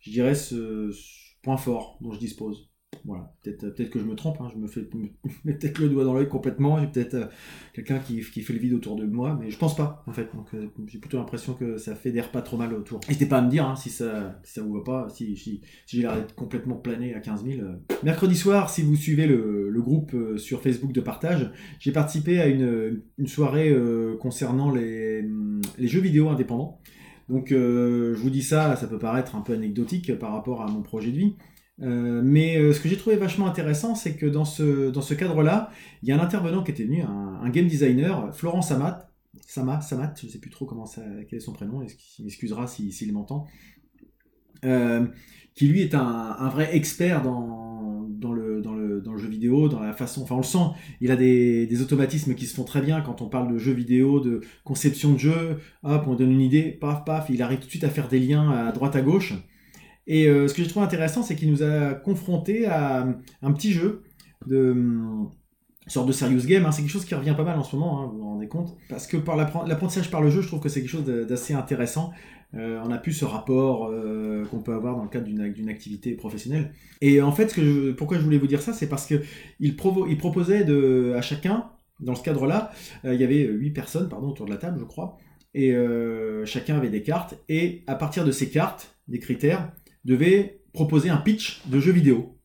je 0.00 0.10
dirais, 0.10 0.36
ce 0.36 0.92
point 1.42 1.56
fort 1.56 1.98
dont 2.00 2.12
je 2.12 2.18
dispose. 2.20 2.71
Voilà, 3.04 3.32
peut-être 3.42 3.74
peut 3.74 3.84
que 3.84 3.98
je 3.98 4.04
me 4.04 4.14
trompe, 4.14 4.40
hein, 4.40 4.48
je 4.54 4.58
me 4.58 4.68
fais 4.68 4.82
peut-être 5.44 5.78
le 5.80 5.88
doigt 5.88 6.04
dans 6.04 6.14
l'œil 6.14 6.28
complètement, 6.28 6.80
j'ai 6.80 6.86
peut-être 6.86 7.14
euh, 7.14 7.26
quelqu'un 7.72 7.98
qui, 7.98 8.22
fait 8.22 8.52
le 8.52 8.60
vide 8.60 8.74
autour 8.74 8.94
de 8.96 9.04
moi, 9.04 9.36
mais 9.40 9.50
je 9.50 9.58
pense 9.58 9.74
pas 9.74 10.04
en 10.06 10.12
fait. 10.12 10.28
Donc 10.34 10.46
euh, 10.54 10.68
j'ai 10.86 10.98
plutôt 10.98 11.16
l'impression 11.16 11.54
que 11.54 11.78
ça 11.78 11.96
fédère 11.96 12.30
pas 12.30 12.42
trop 12.42 12.56
mal 12.56 12.72
autour. 12.72 13.00
N'hésitez 13.08 13.26
pas 13.26 13.38
à 13.38 13.42
me 13.42 13.50
dire 13.50 13.66
hein, 13.66 13.74
si, 13.74 13.90
ça, 13.90 14.38
si 14.44 14.52
ça 14.52 14.62
vous 14.62 14.72
va 14.74 14.82
pas, 14.84 15.08
si, 15.08 15.62
j'ai 15.86 16.02
l'air 16.02 16.14
d'être 16.14 16.34
complètement 16.34 16.76
plané 16.76 17.14
à 17.14 17.20
15 17.20 17.44
000. 17.44 17.60
Euh. 17.60 17.74
Mercredi 18.04 18.36
soir, 18.36 18.70
si 18.70 18.82
vous 18.82 18.94
suivez 18.94 19.26
le, 19.26 19.72
groupe 19.82 20.14
sur 20.36 20.62
Facebook 20.62 20.92
de 20.92 21.00
partage, 21.00 21.50
j'ai 21.80 21.90
participé 21.90 22.40
à 22.40 22.46
une, 22.46 23.02
soirée 23.26 23.76
concernant 24.20 24.70
les, 24.70 25.22
les 25.76 25.88
jeux 25.88 26.00
vidéo 26.00 26.28
indépendants. 26.28 26.78
Donc 27.28 27.48
je 27.48 28.14
vous 28.14 28.30
dis 28.30 28.42
ça, 28.42 28.76
ça 28.76 28.86
peut 28.86 29.00
paraître 29.00 29.34
un 29.34 29.40
peu 29.40 29.54
anecdotique 29.54 30.16
par 30.20 30.32
rapport 30.32 30.62
à 30.62 30.68
mon 30.68 30.82
projet 30.82 31.10
de 31.10 31.16
vie. 31.16 31.34
Euh, 31.80 32.20
mais 32.22 32.58
euh, 32.58 32.72
ce 32.72 32.80
que 32.80 32.88
j'ai 32.88 32.96
trouvé 32.96 33.16
vachement 33.16 33.46
intéressant, 33.46 33.94
c'est 33.94 34.14
que 34.16 34.26
dans 34.26 34.44
ce, 34.44 34.90
dans 34.90 35.00
ce 35.00 35.14
cadre-là, 35.14 35.70
il 36.02 36.08
y 36.08 36.12
a 36.12 36.16
un 36.16 36.22
intervenant 36.22 36.62
qui 36.62 36.70
était 36.70 36.84
venu, 36.84 37.02
un, 37.02 37.48
game 37.50 37.66
designer, 37.66 38.34
Florence 38.34 38.70
Amat, 38.70 39.08
Sama, 39.46 39.80
Samat, 39.80 40.14
je 40.20 40.26
ne 40.26 40.30
sais 40.30 40.38
plus 40.38 40.50
trop 40.50 40.66
comment 40.66 40.86
ça, 40.86 41.02
quel 41.28 41.38
est 41.38 41.40
son 41.40 41.52
prénom, 41.52 41.82
il 41.82 42.24
m'excusera 42.24 42.66
s'il 42.66 43.12
m'entend, 43.12 43.46
euh, 44.64 45.06
qui 45.54 45.66
lui 45.66 45.80
est 45.80 45.94
un, 45.94 46.48
vrai 46.50 46.76
expert 46.76 47.22
dans, 47.22 48.06
dans, 48.08 48.32
le, 48.32 48.60
dans, 48.60 48.74
le, 48.74 49.00
dans, 49.00 49.12
le, 49.12 49.18
jeu 49.18 49.28
vidéo, 49.28 49.68
dans 49.68 49.80
la 49.80 49.94
façon, 49.94 50.22
enfin 50.22 50.34
on 50.34 50.38
le 50.38 50.44
sent, 50.44 50.78
il 51.00 51.10
a 51.10 51.16
des, 51.16 51.82
automatismes 51.82 52.34
qui 52.34 52.46
se 52.46 52.54
font 52.54 52.64
très 52.64 52.82
bien 52.82 53.00
quand 53.00 53.22
on 53.22 53.28
parle 53.28 53.52
de 53.52 53.58
jeu 53.58 53.72
vidéo, 53.72 54.20
de 54.20 54.42
conception 54.62 55.14
de 55.14 55.18
jeu, 55.18 55.58
hop, 55.82 56.04
on 56.06 56.14
donne 56.14 56.30
une 56.30 56.40
idée, 56.42 56.70
paf, 56.70 57.04
paf, 57.04 57.28
il 57.30 57.42
arrive 57.42 57.58
tout 57.58 57.66
de 57.66 57.70
suite 57.70 57.84
à 57.84 57.90
faire 57.90 58.08
des 58.08 58.20
liens 58.20 58.50
à 58.50 58.72
droite, 58.72 58.94
à 58.94 59.00
gauche. 59.00 59.34
Et 60.06 60.28
euh, 60.28 60.48
ce 60.48 60.54
que 60.54 60.62
je 60.62 60.68
trouve 60.68 60.82
intéressant, 60.82 61.22
c'est 61.22 61.36
qu'il 61.36 61.50
nous 61.50 61.62
a 61.62 61.94
confronté 61.94 62.66
à 62.66 63.06
un 63.42 63.52
petit 63.52 63.72
jeu 63.72 64.02
de 64.46 64.74
sorte 65.86 66.06
de 66.06 66.12
serious 66.12 66.46
game, 66.46 66.64
hein. 66.64 66.72
c'est 66.72 66.82
quelque 66.82 66.92
chose 66.92 67.04
qui 67.04 67.14
revient 67.14 67.34
pas 67.36 67.44
mal 67.44 67.58
en 67.58 67.64
ce 67.64 67.74
moment, 67.76 68.02
hein, 68.02 68.06
vous 68.10 68.18
vous 68.18 68.24
rendez 68.24 68.48
compte, 68.48 68.76
parce 68.88 69.06
que 69.06 69.16
par 69.16 69.36
l'apprentissage 69.36 70.10
par 70.10 70.22
le 70.22 70.30
jeu, 70.30 70.40
je 70.40 70.46
trouve 70.46 70.60
que 70.60 70.68
c'est 70.68 70.80
quelque 70.80 70.90
chose 70.90 71.04
d'assez 71.04 71.54
intéressant. 71.54 72.12
Euh, 72.54 72.80
on 72.84 72.90
a 72.90 72.98
plus 72.98 73.12
ce 73.12 73.24
rapport 73.24 73.86
euh, 73.86 74.44
qu'on 74.46 74.60
peut 74.60 74.74
avoir 74.74 74.96
dans 74.96 75.04
le 75.04 75.08
cadre 75.08 75.24
d'une 75.26 75.68
activité 75.68 76.12
professionnelle. 76.12 76.72
Et 77.00 77.22
en 77.22 77.32
fait, 77.32 77.58
pourquoi 77.96 78.18
je 78.18 78.22
voulais 78.22 78.38
vous 78.38 78.46
dire 78.46 78.60
ça, 78.60 78.72
c'est 78.72 78.88
parce 78.88 79.06
que 79.06 79.22
il, 79.58 79.74
proposait 79.76 80.66
à 81.14 81.22
chacun, 81.22 81.70
dans 82.00 82.14
ce 82.14 82.22
cadre-là, 82.22 82.70
euh, 83.04 83.14
il 83.14 83.20
y 83.20 83.24
avait 83.24 83.44
huit 83.44 83.70
personnes 83.70 84.10
autour 84.12 84.46
de 84.46 84.50
la 84.50 84.58
table, 84.58 84.78
je 84.78 84.84
crois, 84.84 85.16
et 85.54 85.74
chacun 86.44 86.76
avait 86.76 86.90
des 86.90 87.02
cartes, 87.02 87.34
et 87.48 87.82
à 87.86 87.94
partir 87.94 88.24
de 88.24 88.30
ces 88.30 88.50
cartes, 88.50 88.96
des 89.08 89.18
critères, 89.18 89.72
devait 90.04 90.60
proposer 90.72 91.10
un 91.10 91.18
pitch 91.18 91.62
de 91.66 91.80
jeu 91.80 91.92
vidéo. 91.92 92.36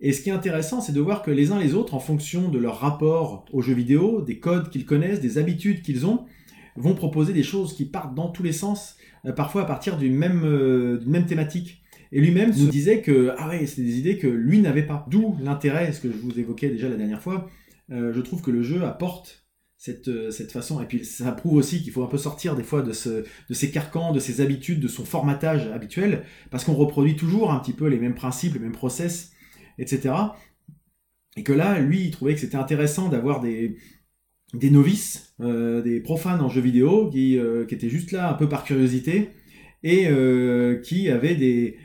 Et 0.00 0.12
ce 0.12 0.20
qui 0.20 0.28
est 0.28 0.32
intéressant, 0.32 0.80
c'est 0.80 0.92
de 0.92 1.00
voir 1.00 1.22
que 1.22 1.30
les 1.30 1.50
uns 1.50 1.58
les 1.58 1.74
autres, 1.74 1.94
en 1.94 1.98
fonction 1.98 2.48
de 2.48 2.58
leur 2.58 2.78
rapport 2.78 3.44
aux 3.52 3.62
jeux 3.62 3.74
vidéo, 3.74 4.22
des 4.22 4.38
codes 4.38 4.70
qu'ils 4.70 4.84
connaissent, 4.84 5.20
des 5.20 5.38
habitudes 5.38 5.82
qu'ils 5.82 6.06
ont, 6.06 6.24
vont 6.76 6.94
proposer 6.94 7.32
des 7.32 7.42
choses 7.42 7.74
qui 7.74 7.84
partent 7.84 8.14
dans 8.14 8.28
tous 8.28 8.44
les 8.44 8.52
sens, 8.52 8.96
euh, 9.26 9.32
parfois 9.32 9.62
à 9.62 9.64
partir 9.64 9.96
d'une 9.96 10.14
même, 10.14 10.42
euh, 10.44 11.00
même 11.06 11.26
thématique. 11.26 11.82
Et 12.12 12.20
lui-même 12.20 12.52
nous 12.56 12.68
disait 12.68 13.02
que 13.02 13.34
ah 13.36 13.48
ouais, 13.48 13.66
c'est 13.66 13.82
des 13.82 13.98
idées 13.98 14.16
que 14.16 14.28
lui 14.28 14.60
n'avait 14.60 14.86
pas. 14.86 15.04
D'où 15.10 15.36
l'intérêt, 15.42 15.92
ce 15.92 16.00
que 16.00 16.10
je 16.10 16.16
vous 16.16 16.38
évoquais 16.38 16.70
déjà 16.70 16.88
la 16.88 16.96
dernière 16.96 17.20
fois. 17.20 17.50
Euh, 17.90 18.12
je 18.14 18.20
trouve 18.20 18.40
que 18.40 18.50
le 18.50 18.62
jeu 18.62 18.84
apporte 18.84 19.46
cette, 19.78 20.30
cette 20.30 20.52
façon. 20.52 20.82
Et 20.82 20.84
puis 20.84 21.04
ça 21.04 21.32
prouve 21.32 21.54
aussi 21.54 21.82
qu'il 21.82 21.92
faut 21.92 22.04
un 22.04 22.08
peu 22.08 22.18
sortir 22.18 22.54
des 22.56 22.64
fois 22.64 22.82
de, 22.82 22.92
ce, 22.92 23.08
de 23.08 23.54
ces 23.54 23.70
carcans, 23.70 24.12
de 24.12 24.20
ses 24.20 24.42
habitudes, 24.42 24.80
de 24.80 24.88
son 24.88 25.06
formatage 25.06 25.68
habituel, 25.68 26.24
parce 26.50 26.64
qu'on 26.64 26.74
reproduit 26.74 27.16
toujours 27.16 27.52
un 27.52 27.60
petit 27.60 27.72
peu 27.72 27.86
les 27.86 27.98
mêmes 27.98 28.14
principes, 28.14 28.54
les 28.54 28.60
mêmes 28.60 28.72
process 28.72 29.32
etc. 29.78 30.14
Et 31.36 31.42
que 31.42 31.52
là, 31.52 31.78
lui, 31.78 32.04
il 32.04 32.10
trouvait 32.10 32.34
que 32.34 32.40
c'était 32.40 32.56
intéressant 32.56 33.08
d'avoir 33.08 33.40
des, 33.40 33.76
des 34.54 34.70
novices, 34.70 35.34
euh, 35.40 35.82
des 35.82 36.00
profanes 36.00 36.40
en 36.40 36.48
jeux 36.48 36.60
vidéo, 36.60 37.08
qui, 37.10 37.38
euh, 37.38 37.64
qui, 37.64 37.74
étaient 37.74 37.88
juste 37.88 38.12
là 38.12 38.30
un 38.30 38.34
peu 38.34 38.48
par 38.48 38.64
curiosité, 38.64 39.30
et 39.82 40.08
euh, 40.08 40.80
qui 40.80 41.08
avaient 41.08 41.36
des 41.36 41.78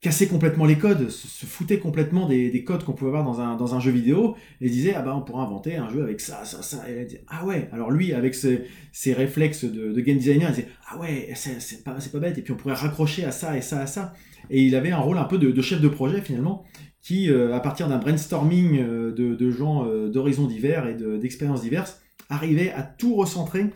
cassé 0.00 0.28
complètement 0.28 0.64
les 0.64 0.78
codes, 0.78 1.08
se, 1.10 1.44
foutaient 1.44 1.80
complètement 1.80 2.28
des, 2.28 2.50
des 2.50 2.62
codes 2.62 2.84
qu'on 2.84 2.92
pouvait 2.92 3.10
avoir 3.10 3.24
dans 3.24 3.40
un, 3.40 3.56
dans 3.56 3.74
un 3.74 3.80
jeu 3.80 3.90
vidéo, 3.90 4.36
et 4.60 4.68
disaient, 4.68 4.94
ah 4.94 5.02
bah 5.02 5.14
on 5.16 5.22
pourrait 5.22 5.42
inventer 5.42 5.76
un 5.76 5.88
jeu 5.90 6.02
avec 6.02 6.20
ça, 6.20 6.44
ça, 6.44 6.62
ça, 6.62 6.88
et 6.88 7.04
dit, 7.04 7.18
ah 7.26 7.44
ouais, 7.44 7.68
alors 7.72 7.90
lui, 7.90 8.12
avec 8.12 8.34
ses, 8.34 8.64
ses 8.92 9.12
réflexes 9.12 9.64
de, 9.64 10.00
game 10.00 10.18
designer, 10.18 10.50
il 10.50 10.54
disait, 10.54 10.68
ah 10.88 10.98
ouais, 10.98 11.32
c'est 11.34 11.82
pas, 11.82 11.96
pas 12.12 12.18
bête, 12.18 12.38
et 12.38 12.42
puis 12.42 12.52
on 12.52 12.56
pourrait 12.56 12.74
raccrocher 12.74 13.24
à 13.24 13.32
ça 13.32 13.56
et 13.56 13.60
ça 13.60 13.80
à 13.80 13.86
ça, 13.86 14.14
et 14.50 14.62
il 14.62 14.76
avait 14.76 14.92
un 14.92 15.00
rôle 15.00 15.18
un 15.18 15.24
peu 15.24 15.38
de, 15.38 15.50
de 15.50 15.62
chef 15.62 15.80
de 15.80 15.88
projet 15.88 16.20
finalement, 16.20 16.64
qui, 17.02 17.30
euh, 17.30 17.54
à 17.54 17.60
partir 17.60 17.88
d'un 17.88 17.98
brainstorming 17.98 18.78
euh, 18.80 19.12
de, 19.12 19.50
gens 19.50 19.86
euh, 19.86 20.08
d'horizons 20.08 20.46
divers 20.46 20.86
et 20.86 20.94
d'expériences 20.94 21.62
diverses, 21.62 22.00
arrivait 22.28 22.70
à 22.72 22.82
tout 22.82 23.14
recentrer. 23.14 23.66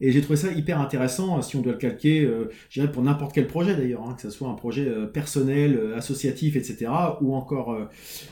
Et 0.00 0.12
j'ai 0.12 0.22
trouvé 0.22 0.38
ça 0.38 0.50
hyper 0.50 0.80
intéressant, 0.80 1.42
si 1.42 1.56
on 1.56 1.60
doit 1.60 1.72
le 1.72 1.78
calquer, 1.78 2.28
je 2.68 2.80
dirais 2.80 2.90
pour 2.90 3.02
n'importe 3.02 3.34
quel 3.34 3.46
projet 3.46 3.76
d'ailleurs, 3.76 4.02
hein, 4.08 4.14
que 4.14 4.22
ce 4.22 4.30
soit 4.30 4.48
un 4.48 4.54
projet 4.54 4.90
personnel, 5.12 5.78
associatif, 5.94 6.56
etc., 6.56 6.90
ou 7.20 7.34
encore, 7.34 7.76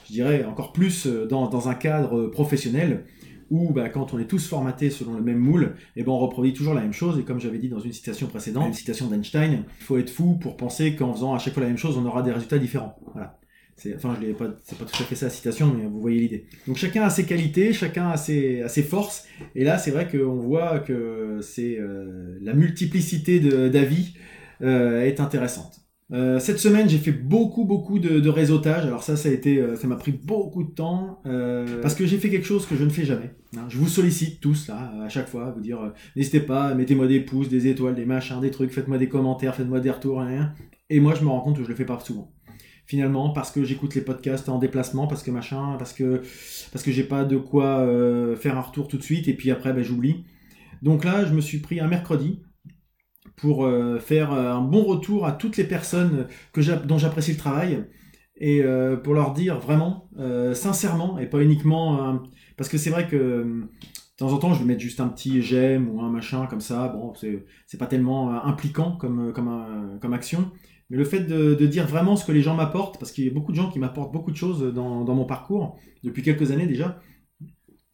je 0.06 0.12
dirais, 0.12 0.44
encore 0.44 0.72
plus 0.72 1.06
dans, 1.06 1.68
un 1.68 1.74
cadre 1.74 2.28
professionnel, 2.28 3.04
où 3.50 3.72
bah, 3.72 3.88
quand 3.88 4.14
on 4.14 4.18
est 4.18 4.26
tous 4.26 4.46
formatés 4.46 4.90
selon 4.90 5.14
le 5.14 5.22
même 5.22 5.38
moule, 5.38 5.74
et 5.96 6.00
eh 6.00 6.02
ben, 6.02 6.12
on 6.12 6.18
reproduit 6.18 6.52
toujours 6.52 6.74
la 6.74 6.82
même 6.82 6.92
chose. 6.92 7.18
Et 7.18 7.22
comme 7.22 7.40
j'avais 7.40 7.58
dit 7.58 7.68
dans 7.68 7.80
une 7.80 7.92
citation 7.92 8.26
précédente, 8.26 8.68
une 8.68 8.74
citation 8.74 9.06
d'Einstein, 9.08 9.64
il 9.80 9.84
faut 9.84 9.98
être 9.98 10.10
fou 10.10 10.34
pour 10.34 10.56
penser 10.56 10.94
qu'en 10.94 11.12
faisant 11.12 11.34
à 11.34 11.38
chaque 11.38 11.54
fois 11.54 11.62
la 11.62 11.68
même 11.68 11.78
chose, 11.78 11.96
on 11.96 12.04
aura 12.04 12.22
des 12.22 12.32
résultats 12.32 12.58
différents. 12.58 12.98
Voilà. 13.12 13.37
Enfin, 13.94 14.16
je 14.20 14.26
l'ai 14.26 14.32
pas, 14.32 14.48
c'est 14.64 14.78
pas 14.78 14.84
tout 14.84 15.02
à 15.02 15.06
fait 15.06 15.20
la 15.24 15.30
citation, 15.30 15.72
mais 15.72 15.84
vous 15.84 16.00
voyez 16.00 16.20
l'idée. 16.20 16.46
Donc 16.66 16.76
chacun 16.76 17.02
a 17.02 17.10
ses 17.10 17.24
qualités, 17.24 17.72
chacun 17.72 18.10
a 18.10 18.16
ses, 18.16 18.62
a 18.62 18.68
ses 18.68 18.82
forces, 18.82 19.26
et 19.54 19.64
là 19.64 19.78
c'est 19.78 19.90
vrai 19.90 20.08
qu'on 20.08 20.36
voit 20.36 20.80
que 20.80 21.38
c'est 21.42 21.78
euh, 21.78 22.38
la 22.40 22.54
multiplicité 22.54 23.40
d'avis 23.40 24.14
euh, 24.62 25.02
est 25.02 25.20
intéressante. 25.20 25.80
Euh, 26.10 26.38
cette 26.38 26.58
semaine, 26.58 26.88
j'ai 26.88 26.96
fait 26.96 27.12
beaucoup, 27.12 27.66
beaucoup 27.66 27.98
de, 27.98 28.18
de, 28.18 28.28
réseautage. 28.30 28.86
Alors 28.86 29.02
ça, 29.02 29.14
ça 29.14 29.28
a 29.28 29.32
été, 29.32 29.62
ça 29.76 29.86
m'a 29.86 29.96
pris 29.96 30.12
beaucoup 30.12 30.64
de 30.64 30.70
temps 30.70 31.22
parce 31.82 31.94
que 31.94 32.06
j'ai 32.06 32.16
fait 32.16 32.30
quelque 32.30 32.46
chose 32.46 32.66
que 32.66 32.76
je 32.76 32.84
ne 32.84 32.88
fais 32.88 33.04
jamais. 33.04 33.34
Hein. 33.56 33.66
Je 33.68 33.76
vous 33.76 33.88
sollicite 33.88 34.40
tous 34.40 34.68
là, 34.68 34.94
à 35.04 35.08
chaque 35.10 35.28
fois, 35.28 35.48
à 35.48 35.50
vous 35.50 35.60
dire, 35.60 35.92
n'hésitez 36.16 36.40
pas, 36.40 36.74
mettez-moi 36.74 37.06
des 37.06 37.20
pouces, 37.20 37.50
des 37.50 37.66
étoiles, 37.66 37.94
des 37.94 38.06
machins, 38.06 38.40
des 38.40 38.50
trucs, 38.50 38.72
faites-moi 38.72 38.96
des 38.96 39.08
commentaires, 39.08 39.54
faites-moi 39.54 39.80
des 39.80 39.90
retours, 39.90 40.20
rien. 40.20 40.54
Et 40.88 40.98
moi, 41.00 41.14
je 41.14 41.22
me 41.22 41.28
rends 41.28 41.40
compte 41.40 41.58
que 41.58 41.62
je 41.62 41.68
le 41.68 41.74
fais 41.74 41.84
pas 41.84 42.00
souvent 42.00 42.32
finalement 42.88 43.28
parce 43.30 43.52
que 43.52 43.62
j'écoute 43.64 43.94
les 43.94 44.00
podcasts 44.00 44.48
en 44.48 44.58
déplacement 44.58 45.06
parce 45.06 45.22
que 45.22 45.30
machin 45.30 45.76
parce 45.78 45.92
que 45.92 46.22
parce 46.72 46.82
que 46.82 46.90
j'ai 46.90 47.04
pas 47.04 47.24
de 47.24 47.36
quoi 47.36 47.80
euh, 47.80 48.34
faire 48.34 48.56
un 48.56 48.62
retour 48.62 48.88
tout 48.88 48.96
de 48.96 49.02
suite 49.02 49.28
et 49.28 49.34
puis 49.34 49.50
après 49.50 49.74
ben, 49.74 49.84
j'oublie 49.84 50.24
donc 50.80 51.04
là 51.04 51.26
je 51.26 51.34
me 51.34 51.42
suis 51.42 51.58
pris 51.58 51.80
un 51.80 51.86
mercredi 51.86 52.42
pour 53.36 53.66
euh, 53.66 53.98
faire 53.98 54.32
euh, 54.32 54.54
un 54.54 54.62
bon 54.62 54.84
retour 54.84 55.26
à 55.26 55.32
toutes 55.32 55.58
les 55.58 55.64
personnes 55.64 56.28
que 56.52 56.62
dont 56.86 56.96
j'apprécie 56.96 57.32
le 57.32 57.36
travail 57.36 57.84
et 58.40 58.62
pour 59.02 59.14
leur 59.14 59.32
dire 59.32 59.58
vraiment 59.58 60.08
sincèrement 60.54 61.18
et 61.18 61.26
pas 61.26 61.40
uniquement 61.40 62.20
parce 62.56 62.70
que 62.70 62.78
c'est 62.78 62.90
vrai 62.90 63.08
que 63.08 63.16
de 63.16 63.66
temps 64.16 64.32
en 64.32 64.38
temps, 64.38 64.54
je 64.54 64.60
vais 64.60 64.64
mettre 64.64 64.80
juste 64.80 65.00
un 65.00 65.08
petit 65.08 65.42
j'aime 65.42 65.90
ou 65.90 66.00
un 66.02 66.08
machin 66.08 66.46
comme 66.46 66.60
ça. 66.60 66.86
Bon, 66.86 67.12
c'est 67.14 67.78
pas 67.78 67.88
tellement 67.88 68.30
impliquant 68.44 68.92
comme, 68.92 69.32
comme, 69.32 69.98
comme 70.00 70.12
action. 70.12 70.52
Mais 70.90 70.96
le 70.96 71.04
fait 71.04 71.20
de, 71.20 71.54
dire 71.66 71.86
vraiment 71.86 72.16
ce 72.16 72.24
que 72.24 72.32
les 72.32 72.40
gens 72.40 72.54
m'apportent, 72.54 72.98
parce 72.98 73.12
qu'il 73.12 73.24
y 73.24 73.28
a 73.28 73.32
beaucoup 73.32 73.52
de 73.52 73.56
gens 73.56 73.70
qui 73.70 73.78
m'apportent 73.78 74.12
beaucoup 74.12 74.30
de 74.30 74.36
choses 74.36 74.72
dans, 74.72 75.04
mon 75.04 75.24
parcours, 75.24 75.78
depuis 76.02 76.22
quelques 76.22 76.50
années 76.50 76.66
déjà, 76.66 77.00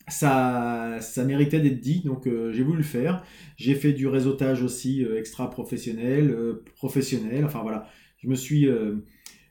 ça, 0.08 1.00
méritait 1.26 1.60
d'être 1.60 1.80
dit, 1.80 2.02
donc 2.04 2.26
euh, 2.26 2.52
j'ai 2.52 2.62
voulu 2.62 2.78
le 2.78 2.84
faire. 2.84 3.24
J'ai 3.56 3.74
fait 3.74 3.92
du 3.92 4.06
réseautage 4.06 4.62
aussi 4.62 5.04
euh, 5.04 5.18
extra 5.18 5.50
professionnel, 5.50 6.30
euh, 6.30 6.62
professionnel, 6.76 7.44
enfin 7.44 7.62
voilà. 7.62 7.88
Je 8.18 8.28
me 8.28 8.34
suis, 8.36 8.66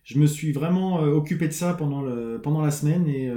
je 0.03 0.17
me 0.17 0.25
suis 0.25 0.51
vraiment 0.51 1.01
occupé 1.01 1.47
de 1.47 1.53
ça 1.53 1.75
pendant, 1.75 2.01
le, 2.01 2.41
pendant 2.41 2.63
la 2.63 2.71
semaine 2.71 3.07
et 3.07 3.29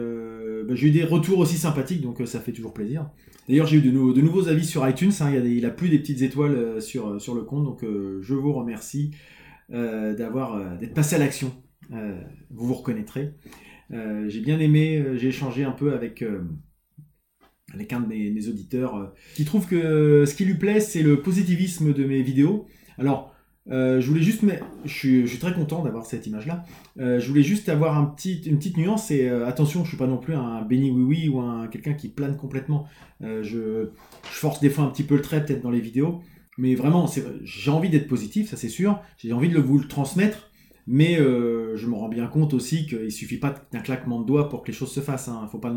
bah, 0.66 0.74
j'ai 0.74 0.86
eu 0.86 0.90
des 0.92 1.04
retours 1.04 1.40
aussi 1.40 1.56
sympathiques, 1.56 2.00
donc 2.00 2.22
ça 2.24 2.40
fait 2.40 2.52
toujours 2.52 2.72
plaisir. 2.72 3.10
D'ailleurs, 3.46 3.66
j'ai 3.66 3.76
eu 3.76 3.82
de, 3.82 3.90
nouveaux 3.90 4.48
avis 4.48 4.64
sur 4.64 4.88
iTunes, 4.88 5.12
hein, 5.20 5.30
il, 5.30 5.62
y 5.62 5.70
plus 5.72 5.90
des 5.90 5.98
petites 5.98 6.22
étoiles 6.22 6.80
sur, 6.80 7.20
sur 7.20 7.34
le 7.34 7.42
compte, 7.42 7.64
donc 7.64 7.82
je 7.82 8.32
vous 8.32 8.54
remercie. 8.54 9.10
Euh, 9.72 10.14
d'avoir 10.14 10.54
euh, 10.54 10.76
d'être 10.76 10.94
passé 10.94 11.16
à 11.16 11.18
l'action. 11.18 11.52
Euh, 11.92 12.20
vous 12.50 12.68
vous 12.68 12.74
reconnaîtrez. 12.74 13.34
j'ai 13.90 14.40
bien 14.40 14.60
aimé, 14.60 15.04
j'ai 15.16 15.28
échangé 15.28 15.64
un 15.64 15.72
peu 15.72 15.92
avec 15.92 16.24
avec 17.74 17.92
un 17.92 18.00
de 18.00 18.06
mes, 18.06 18.48
auditeurs 18.48 19.12
qui 19.34 19.44
trouve 19.44 19.66
que 19.66 20.24
ce 20.24 20.34
qui 20.34 20.44
lui 20.44 20.54
plaît, 20.54 20.80
c'est 20.80 21.02
le 21.02 21.20
positivisme 21.20 21.92
de 21.92 22.04
mes 22.04 22.22
vidéos. 22.22 22.66
Alors, 22.98 23.34
je 23.66 24.04
voulais 24.06 24.22
juste, 24.22 24.42
mais 24.42 24.60
je 24.84 25.26
suis, 25.26 25.38
très 25.38 25.52
content 25.52 25.84
d'avoir 25.84 26.04
cette 26.06 26.26
image-là. 26.26 26.64
je 26.96 27.28
voulais 27.28 27.44
juste 27.44 27.68
avoir 27.68 27.96
une 27.96 28.14
petite 28.14 28.76
nuance 28.76 29.12
et 29.12 29.28
attention, 29.28 29.84
je 29.84 29.90
suis 29.90 29.98
pas 29.98 30.08
non 30.08 30.18
plus 30.18 30.34
un 30.34 30.62
béni 30.62 30.90
oui 30.90 31.02
oui 31.02 31.28
ou 31.28 31.40
un 31.40 31.68
quelqu'un 31.68 31.94
qui 31.94 32.08
plane 32.08 32.36
complètement. 32.36 32.86
Je, 33.20 33.90
force 34.24 34.58
des 34.60 34.70
fois 34.70 34.84
un 34.84 34.90
petit 34.90 35.04
peu 35.04 35.14
le 35.14 35.22
trait 35.22 35.44
peut-être 35.44 35.62
dans 35.62 35.70
les 35.70 35.80
vidéos. 35.80 36.22
Mais 36.58 36.74
vraiment, 36.74 37.06
j'ai 37.42 37.70
envie 37.70 37.90
d'être 37.90 38.08
positif, 38.08 38.50
ça 38.50 38.56
c'est 38.56 38.68
sûr. 38.68 39.00
J'ai 39.18 39.32
envie 39.32 39.48
de 39.48 39.58
vous 39.58 39.78
le 39.78 39.86
transmettre. 39.86 40.50
Mais 40.88 41.18
euh, 41.18 41.76
je 41.76 41.88
me 41.88 41.94
rends 41.94 42.08
bien 42.08 42.28
compte 42.28 42.54
aussi 42.54 42.86
qu'il 42.86 43.10
suffit 43.10 43.38
pas 43.38 43.54
d'un 43.72 43.80
claquement 43.80 44.20
de 44.20 44.26
doigts 44.26 44.48
pour 44.48 44.62
que 44.62 44.68
les 44.68 44.72
choses 44.72 44.92
se 44.92 45.00
fassent. 45.00 45.28
Hein. 45.28 45.48
Faut 45.50 45.58
pas, 45.58 45.74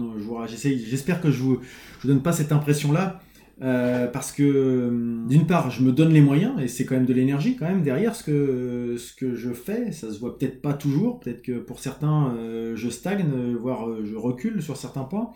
j'espère 0.48 1.19
que 1.19 1.31
je 1.31 1.41
vous, 1.41 1.59
vous 2.01 2.07
donne 2.07 2.21
pas 2.21 2.31
cette 2.31 2.51
impression-là. 2.51 3.19
Euh, 3.62 4.07
parce 4.07 4.31
que 4.31 5.25
d'une 5.27 5.45
part, 5.45 5.69
je 5.69 5.83
me 5.83 5.91
donne 5.91 6.13
les 6.13 6.21
moyens 6.21 6.53
et 6.62 6.69
c'est 6.69 6.86
quand 6.86 6.95
même 6.95 7.05
de 7.05 7.13
l'énergie 7.13 7.57
quand 7.57 7.67
même 7.67 7.81
derrière 7.81 8.15
ce 8.15 8.24
que 8.24 8.95
ce 8.98 9.13
que 9.13 9.36
je 9.36 9.51
fais. 9.51 9.91
Ça 9.91 10.13
se 10.13 10.19
voit 10.19 10.38
peut-être 10.38 10.62
pas 10.62 10.74
toujours, 10.74 11.19
peut-être 11.19 11.41
que 11.41 11.59
pour 11.59 11.79
certains 11.79 12.33
euh, 12.38 12.77
je 12.77 12.88
stagne, 12.88 13.25
voire 13.59 13.86
je 14.05 14.15
recule 14.15 14.62
sur 14.62 14.77
certains 14.77 15.03
points. 15.03 15.31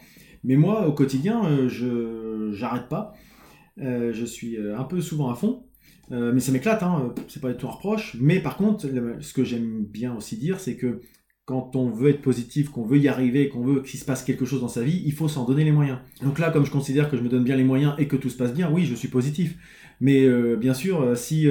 Mais 0.45 0.55
moi, 0.55 0.88
au 0.88 0.93
quotidien, 0.93 1.67
je 1.67 2.51
j'arrête 2.53 2.88
pas. 2.88 3.13
Euh, 3.81 4.13
je 4.13 4.25
suis 4.25 4.57
euh, 4.57 4.77
un 4.77 4.83
peu 4.83 5.01
souvent 5.01 5.29
à 5.29 5.35
fond. 5.35 5.65
Euh, 6.11 6.31
mais 6.33 6.41
ça 6.41 6.51
m'éclate, 6.51 6.83
hein, 6.83 7.13
c'est 7.27 7.41
pas 7.41 7.51
du 7.51 7.57
tout 7.57 7.67
un 7.67 7.71
reproche. 7.71 8.17
Mais 8.19 8.39
par 8.39 8.57
contre, 8.57 8.87
ce 9.21 9.33
que 9.33 9.43
j'aime 9.43 9.83
bien 9.85 10.15
aussi 10.15 10.37
dire, 10.37 10.59
c'est 10.59 10.75
que 10.75 11.01
quand 11.45 11.75
on 11.75 11.89
veut 11.89 12.09
être 12.09 12.21
positif, 12.21 12.69
qu'on 12.69 12.85
veut 12.85 12.97
y 12.97 13.07
arriver, 13.07 13.49
qu'on 13.49 13.63
veut 13.63 13.81
qu'il 13.81 13.99
se 13.99 14.05
passe 14.05 14.23
quelque 14.23 14.45
chose 14.45 14.61
dans 14.61 14.69
sa 14.69 14.81
vie, 14.81 15.01
il 15.05 15.13
faut 15.13 15.27
s'en 15.27 15.45
donner 15.45 15.63
les 15.63 15.71
moyens. 15.71 15.99
Donc 16.21 16.39
là, 16.39 16.51
comme 16.51 16.65
je 16.65 16.71
considère 16.71 17.09
que 17.09 17.17
je 17.17 17.21
me 17.21 17.29
donne 17.29 17.43
bien 17.43 17.55
les 17.55 17.63
moyens 17.63 17.95
et 17.97 18.07
que 18.07 18.15
tout 18.15 18.29
se 18.29 18.37
passe 18.37 18.53
bien, 18.53 18.71
oui, 18.71 18.85
je 18.85 18.95
suis 18.95 19.09
positif. 19.09 19.57
Mais 19.99 20.25
bien 20.55 20.73
sûr, 20.73 21.17
si, 21.17 21.49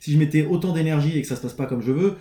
je 0.00 0.18
mettais 0.18 0.46
autant 0.46 0.72
d'énergie 0.72 1.16
et 1.16 1.22
que 1.22 1.28
ça 1.28 1.36
se 1.36 1.42
passe 1.42 1.54
pas 1.54 1.66
comme 1.66 1.82
je 1.82 1.92
veux, 1.92 2.14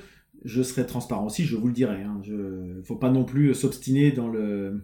je 0.45 0.61
serais 0.61 0.85
transparent 0.85 1.25
aussi, 1.25 1.45
je 1.45 1.55
vous 1.55 1.67
le 1.67 1.73
dirais. 1.73 2.03
Hein. 2.03 2.21
Je, 2.23 2.81
faut 2.83 2.95
pas 2.95 3.09
non 3.09 3.23
plus 3.23 3.55
s'obstiner 3.55 4.11
dans 4.11 4.27
le 4.27 4.83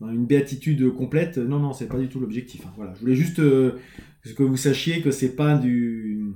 une 0.00 0.26
béatitude 0.26 0.94
complète. 0.94 1.38
Non, 1.38 1.58
non, 1.58 1.72
c'est 1.72 1.88
pas 1.88 1.98
du 1.98 2.08
tout 2.08 2.20
l'objectif. 2.20 2.66
Hein. 2.66 2.72
Voilà, 2.76 2.94
je 2.94 3.00
voulais 3.00 3.16
juste 3.16 3.36
que 3.36 4.42
vous 4.42 4.56
sachiez 4.56 5.02
que 5.02 5.10
c'est 5.10 5.36
pas 5.36 5.56
du 5.56 6.34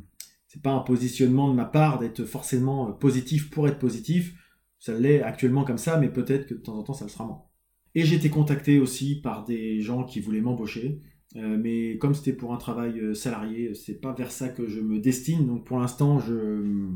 c'est 0.49 0.63
pas 0.63 0.73
un 0.73 0.81
positionnement 0.81 1.51
de 1.51 1.55
ma 1.55 1.65
part 1.65 1.99
d'être 1.99 2.25
forcément 2.25 2.93
positif 2.93 3.51
pour 3.51 3.67
être 3.67 3.79
positif 3.79 4.35
ça 4.85 4.93
l'est 4.99 5.23
actuellement 5.23 5.65
comme 5.65 5.79
ça, 5.79 5.99
mais 5.99 6.11
peut-être 6.11 6.47
que 6.47 6.53
de 6.53 6.59
temps 6.59 6.77
en 6.77 6.83
temps 6.83 6.93
ça 6.93 7.07
le 7.07 7.11
sera 7.11 7.25
moins. 7.25 7.43
Et 7.95 8.05
j'ai 8.05 8.17
été 8.17 8.29
contacté 8.29 8.79
aussi 8.79 9.15
par 9.19 9.45
des 9.45 9.81
gens 9.81 10.05
qui 10.05 10.21
voulaient 10.21 10.43
m'embaucher, 10.43 11.01
euh, 11.37 11.57
mais 11.59 11.97
comme 11.97 12.15
c'était 12.15 12.35
pour 12.35 12.53
un 12.53 12.59
travail 12.59 13.01
euh, 13.01 13.15
salarié, 13.15 13.73
c'est 13.73 13.99
pas 13.99 14.13
vers 14.13 14.31
ça 14.31 14.51
que 14.51 14.69
je 14.69 14.81
me 14.81 14.99
destine, 14.99 15.47
donc 15.47 15.65
pour 15.65 15.79
l'instant 15.79 16.19
je, 16.19 16.91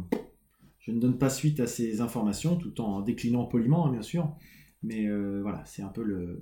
je 0.80 0.90
ne 0.92 1.00
donne 1.00 1.16
pas 1.16 1.30
suite 1.30 1.60
à 1.60 1.66
ces 1.66 2.02
informations, 2.02 2.56
tout 2.56 2.78
en 2.82 3.00
déclinant 3.00 3.46
poliment 3.46 3.86
hein, 3.86 3.92
bien 3.92 4.02
sûr, 4.02 4.36
mais 4.82 5.06
euh, 5.06 5.40
voilà, 5.42 5.64
c'est 5.66 5.82
un 5.82 5.88
peu 5.88 6.02
le, 6.02 6.40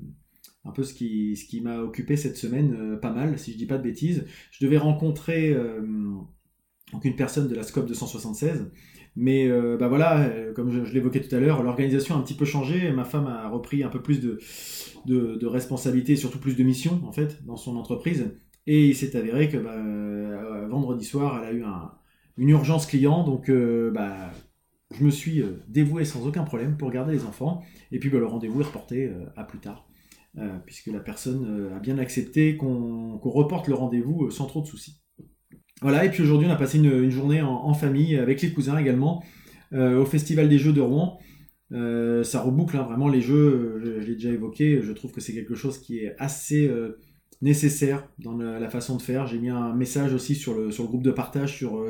un 0.65 0.73
peu 0.73 0.83
ce 0.83 0.95
qui, 0.95 1.37
ce 1.37 1.45
qui 1.45 1.61
m'a 1.61 1.81
occupé 1.81 2.17
cette 2.17 2.37
semaine, 2.37 2.99
pas 3.01 3.13
mal, 3.13 3.39
si 3.39 3.53
je 3.53 3.59
dis 3.59 3.67
pas 3.67 3.79
de 3.79 3.83
bêtises. 3.83 4.27
Je 4.51 4.65
devais 4.65 4.79
rencontrer 4.79 5.55
une 5.55 7.17
personne 7.17 7.49
de 7.49 7.55
la 7.55 7.63
SCOP 7.63 7.87
276 7.87 8.71
mais 9.17 9.49
euh, 9.49 9.79
bah 9.79 9.89
voilà, 9.89 10.21
euh, 10.25 10.53
comme 10.53 10.71
je, 10.71 10.93
l'évoquais 10.93 11.23
tout 11.23 11.35
à 11.35 11.41
l'heure, 11.41 11.63
l'organisation 11.63 12.15
a 12.15 12.19
un 12.19 12.23
petit 12.23 12.35
peu 12.35 12.45
changé. 12.45 12.93
Ma 12.93 13.05
femme 13.05 13.27
a 13.27 13.49
repris 13.49 13.83
un 13.83 13.89
peu 13.89 14.03
plus 14.03 14.21
de, 14.21 14.39
de, 15.07 15.37
de 15.37 15.47
responsabilités, 15.47 16.17
surtout 16.17 16.39
plus 16.39 16.55
de 16.55 16.63
missions 16.63 17.01
en 17.07 17.13
fait 17.13 17.45
dans 17.47 17.57
son 17.57 17.77
entreprise. 17.77 18.37
Et 18.67 18.87
il 18.89 18.95
s'est 18.95 19.17
avéré 19.17 19.49
que 19.49 19.57
bah, 19.57 19.73
euh, 19.75 20.67
vendredi 20.69 21.05
soir, 21.05 21.41
elle 21.43 21.49
a 21.49 21.53
eu 21.53 21.65
un, 21.65 21.93
une 22.37 22.51
urgence 22.51 22.85
client, 22.87 23.25
donc 23.25 23.51
bah, 23.51 24.31
je 24.99 25.05
me 25.05 25.11
suis 25.11 25.43
dévoué 25.69 26.05
sans 26.05 26.27
aucun 26.27 26.45
problème 26.45 26.77
pour 26.77 26.91
garder 26.91 27.13
les 27.13 27.25
enfants. 27.25 27.63
Et 27.93 27.99
puis 27.99 28.11
bah, 28.11 28.19
le 28.19 28.27
rendez-vous 28.27 28.61
est 28.61 28.65
reporté 28.65 29.11
à 29.37 29.45
plus 29.45 29.59
tard, 29.59 29.89
puisque 30.65 30.89
la 30.89 31.01
personne 31.01 31.71
a 31.75 31.79
bien 31.79 31.99
accepté 31.99 32.57
qu'on 32.57 33.19
reporte 33.19 33.69
le 33.69 33.75
rendez-vous 33.75 34.31
sans 34.31 34.47
trop 34.47 34.61
de 34.61 34.67
soucis. 34.67 35.01
Voilà, 35.83 36.05
et 36.07 36.11
puis 36.11 36.23
aujourd'hui, 36.23 36.49
on 36.49 36.53
a 36.53 36.57
passé 36.57 36.79
une, 36.79 37.11
journée 37.11 37.43
en, 37.43 37.75
famille 37.75 38.17
avec 38.17 38.41
les 38.41 38.51
cousins 38.51 38.79
également 38.79 39.23
euh, 39.75 40.01
au 40.01 40.07
Festival 40.07 40.49
des 40.49 40.59
Jeux 40.59 40.73
de 40.73 40.81
Rouen. 40.81 41.19
Euh, 41.73 42.23
ça 42.23 42.41
reboucle 42.41 42.77
hein, 42.77 42.83
vraiment 42.83 43.09
les 43.09 43.21
jeux, 43.21 43.81
je, 43.85 43.91
l'ai 43.91 44.15
déjà 44.15 44.31
évoqué, 44.31 44.81
je 44.83 44.93
trouve 44.93 45.11
que 45.11 45.21
c'est 45.21 45.35
quelque 45.35 45.57
chose 45.57 45.79
qui 45.79 45.99
est 45.99 46.15
assez 46.19 46.69
euh, 46.69 46.99
nécessaire 47.43 48.09
dans 48.19 48.37
la, 48.37 48.71
façon 48.71 48.97
de 48.97 49.03
faire. 49.03 49.27
J'ai 49.27 49.39
mis 49.39 49.51
un 49.51 49.75
message 49.75 50.15
aussi 50.15 50.35
sur 50.35 50.55
le, 50.55 50.71
sur 50.71 50.85
le 50.85 50.89
groupe 50.89 51.03
de 51.03 51.11
partage 51.11 51.57
sur 51.57 51.85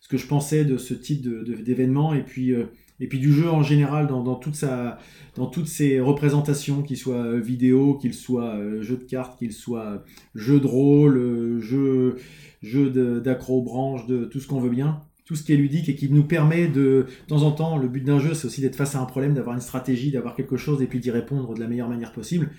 ce 0.00 0.08
que 0.08 0.16
je 0.16 0.26
pensais 0.26 0.64
de 0.64 0.76
ce 0.78 0.94
type 0.94 1.26
d'événement 1.62 2.14
et 2.14 2.22
puis 2.22 2.52
et 3.00 3.06
puis 3.06 3.18
du 3.18 3.32
jeu 3.32 3.48
en 3.48 3.62
général 3.62 4.08
dans, 4.08 4.34
toute 4.34 4.56
sa, 4.56 4.98
dans 5.36 5.46
toutes 5.46 5.68
ses 5.68 6.00
représentations, 6.00 6.82
qu'il 6.82 6.96
soit 6.96 7.36
vidéo, 7.38 7.94
qu'il 7.94 8.12
soit 8.12 8.58
jeu 8.80 8.96
de 8.96 9.04
cartes, 9.04 9.38
qu'il 9.38 9.52
soit 9.52 10.04
jeu 10.34 10.58
de 10.58 10.66
rôle, 10.66 11.60
jeu, 11.60 12.16
jeu 12.62 12.90
d'accro-branche, 13.20 14.06
de, 14.06 14.24
tout 14.24 14.40
ce 14.40 14.48
qu'on 14.48 14.60
veut 14.60 14.70
bien, 14.70 15.00
tout 15.24 15.36
ce 15.36 15.44
qui 15.44 15.52
est 15.52 15.56
ludique 15.56 15.88
et 15.88 15.94
qui 15.94 16.10
nous 16.10 16.24
permet 16.24 16.66
de, 16.66 17.06
de 17.06 17.06
temps 17.28 17.42
en 17.42 17.52
temps, 17.52 17.76
le 17.76 17.86
but 17.86 18.02
d'un 18.02 18.18
jeu, 18.18 18.34
c'est 18.34 18.46
aussi 18.46 18.62
d'être 18.62 18.76
face 18.76 18.94
à 18.94 19.00
un 19.00 19.04
problème, 19.04 19.34
d'avoir 19.34 19.54
une 19.54 19.60
stratégie, 19.60 20.10
d'avoir 20.10 20.34
quelque 20.34 20.56
chose 20.56 20.82
et 20.82 20.86
puis 20.86 20.98
d'y 20.98 21.10
répondre 21.10 21.54
de 21.54 21.60
la 21.60 21.68
meilleure 21.68 21.88
manière 21.88 22.12
possible. 22.12 22.50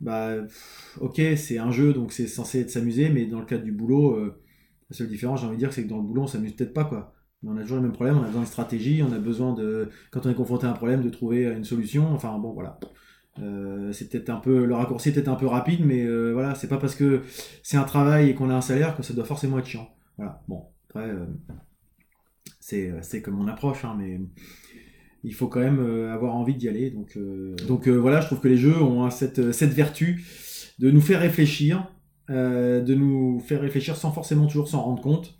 Bah, 0.00 0.34
ok, 1.00 1.20
c'est 1.36 1.58
un 1.58 1.72
jeu, 1.72 1.92
donc 1.92 2.12
c'est 2.12 2.26
censé 2.26 2.60
être 2.60 2.70
s'amuser, 2.70 3.10
mais 3.10 3.26
dans 3.26 3.40
le 3.40 3.46
cadre 3.46 3.64
du 3.64 3.72
boulot, 3.72 4.14
euh, 4.16 4.34
la 4.90 4.96
seule 4.96 5.08
différence, 5.08 5.40
j'ai 5.40 5.46
envie 5.46 5.56
de 5.56 5.60
dire, 5.60 5.72
c'est 5.72 5.84
que 5.84 5.88
dans 5.88 5.98
le 5.98 6.02
boulot, 6.02 6.22
on 6.22 6.26
s'amuse 6.26 6.54
peut-être 6.54 6.74
pas, 6.74 6.84
quoi. 6.84 7.14
Mais 7.42 7.50
on 7.50 7.56
a 7.56 7.62
toujours 7.62 7.76
le 7.76 7.82
même 7.82 7.92
problème, 7.92 8.18
on 8.18 8.22
a 8.22 8.26
besoin 8.26 8.42
de 8.42 8.46
stratégie, 8.46 9.02
on 9.02 9.12
a 9.12 9.18
besoin 9.18 9.52
de, 9.52 9.90
quand 10.10 10.24
on 10.26 10.30
est 10.30 10.34
confronté 10.34 10.66
à 10.66 10.70
un 10.70 10.74
problème, 10.74 11.02
de 11.02 11.10
trouver 11.10 11.44
une 11.44 11.64
solution. 11.64 12.12
Enfin, 12.12 12.38
bon, 12.38 12.52
voilà. 12.52 12.78
Euh, 13.40 13.92
c'est 13.92 14.08
peut-être 14.08 14.30
un 14.30 14.36
peu 14.36 14.64
le 14.64 14.74
raccourci 14.74 15.08
est 15.08 15.12
peut-être 15.12 15.28
un 15.28 15.34
peu 15.34 15.46
rapide, 15.46 15.84
mais 15.84 16.04
euh, 16.04 16.32
voilà, 16.32 16.54
c'est 16.54 16.68
pas 16.68 16.78
parce 16.78 16.94
que 16.94 17.22
c'est 17.62 17.76
un 17.76 17.84
travail 17.84 18.30
et 18.30 18.34
qu'on 18.34 18.48
a 18.48 18.54
un 18.54 18.60
salaire 18.60 18.96
que 18.96 19.02
ça 19.02 19.12
doit 19.12 19.24
forcément 19.24 19.58
être 19.58 19.66
chiant. 19.66 19.88
Voilà. 20.16 20.42
Bon, 20.48 20.66
après, 20.88 21.10
euh, 21.10 23.02
c'est 23.02 23.22
comme 23.22 23.34
mon 23.34 23.48
approche, 23.48 23.84
hein, 23.84 23.96
mais 23.98 24.20
il 25.24 25.34
faut 25.34 25.48
quand 25.48 25.60
même 25.60 25.80
avoir 26.10 26.34
envie 26.36 26.54
d'y 26.54 26.68
aller. 26.68 26.90
Donc, 26.90 27.18
donc 27.66 27.88
voilà, 27.88 28.20
je 28.20 28.26
trouve 28.26 28.40
que 28.40 28.48
les 28.48 28.56
jeux 28.56 28.80
ont 28.80 29.10
cette, 29.10 29.52
cette 29.52 29.72
vertu 29.72 30.24
de 30.78 30.90
nous 30.90 31.00
faire 31.00 31.20
réfléchir, 31.20 31.88
de 32.28 32.94
nous 32.94 33.40
faire 33.40 33.60
réfléchir 33.60 33.96
sans 33.96 34.12
forcément 34.12 34.46
toujours 34.46 34.68
s'en 34.68 34.82
rendre 34.82 35.02
compte, 35.02 35.34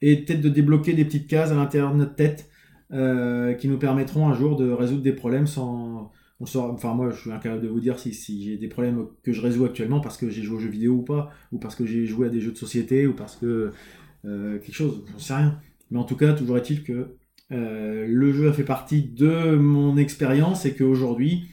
et 0.00 0.16
peut-être 0.16 0.40
de 0.40 0.48
débloquer 0.48 0.92
des 0.92 1.04
petites 1.04 1.26
cases 1.26 1.50
à 1.50 1.54
l'intérieur 1.54 1.92
de 1.92 1.98
notre 1.98 2.14
tête 2.14 2.48
qui 2.90 3.68
nous 3.68 3.78
permettront 3.78 4.28
un 4.28 4.34
jour 4.34 4.56
de 4.56 4.70
résoudre 4.70 5.02
des 5.02 5.12
problèmes 5.12 5.46
sans 5.46 6.12
enfin 6.40 6.94
moi 6.94 7.10
je 7.10 7.20
suis 7.20 7.32
incapable 7.32 7.62
de 7.62 7.68
vous 7.68 7.80
dire 7.80 7.98
si, 7.98 8.42
j'ai 8.44 8.56
des 8.56 8.68
problèmes 8.68 9.06
que 9.22 9.32
je 9.32 9.40
résous 9.40 9.64
actuellement 9.64 10.00
parce 10.00 10.16
que 10.16 10.30
j'ai 10.30 10.42
joué 10.42 10.56
aux 10.56 10.60
jeux 10.60 10.68
vidéo 10.68 10.94
ou 10.94 11.02
pas, 11.02 11.30
ou 11.52 11.58
parce 11.58 11.74
que 11.74 11.84
j'ai 11.84 12.06
joué 12.06 12.28
à 12.28 12.30
des 12.30 12.40
jeux 12.40 12.52
de 12.52 12.56
société, 12.56 13.06
ou 13.06 13.14
parce 13.14 13.36
que 13.36 13.72
euh, 14.24 14.58
quelque 14.58 14.74
chose, 14.74 15.04
j'en 15.12 15.18
sais 15.18 15.34
rien. 15.34 15.60
Mais 15.90 15.98
en 15.98 16.04
tout 16.04 16.16
cas, 16.16 16.32
toujours 16.34 16.58
est-il 16.58 16.84
que 16.84 17.16
euh, 17.50 18.06
le 18.06 18.32
jeu 18.32 18.48
a 18.48 18.52
fait 18.52 18.64
partie 18.64 19.02
de 19.02 19.56
mon 19.56 19.96
expérience 19.96 20.64
et 20.64 20.74
qu'aujourd'hui, 20.74 21.48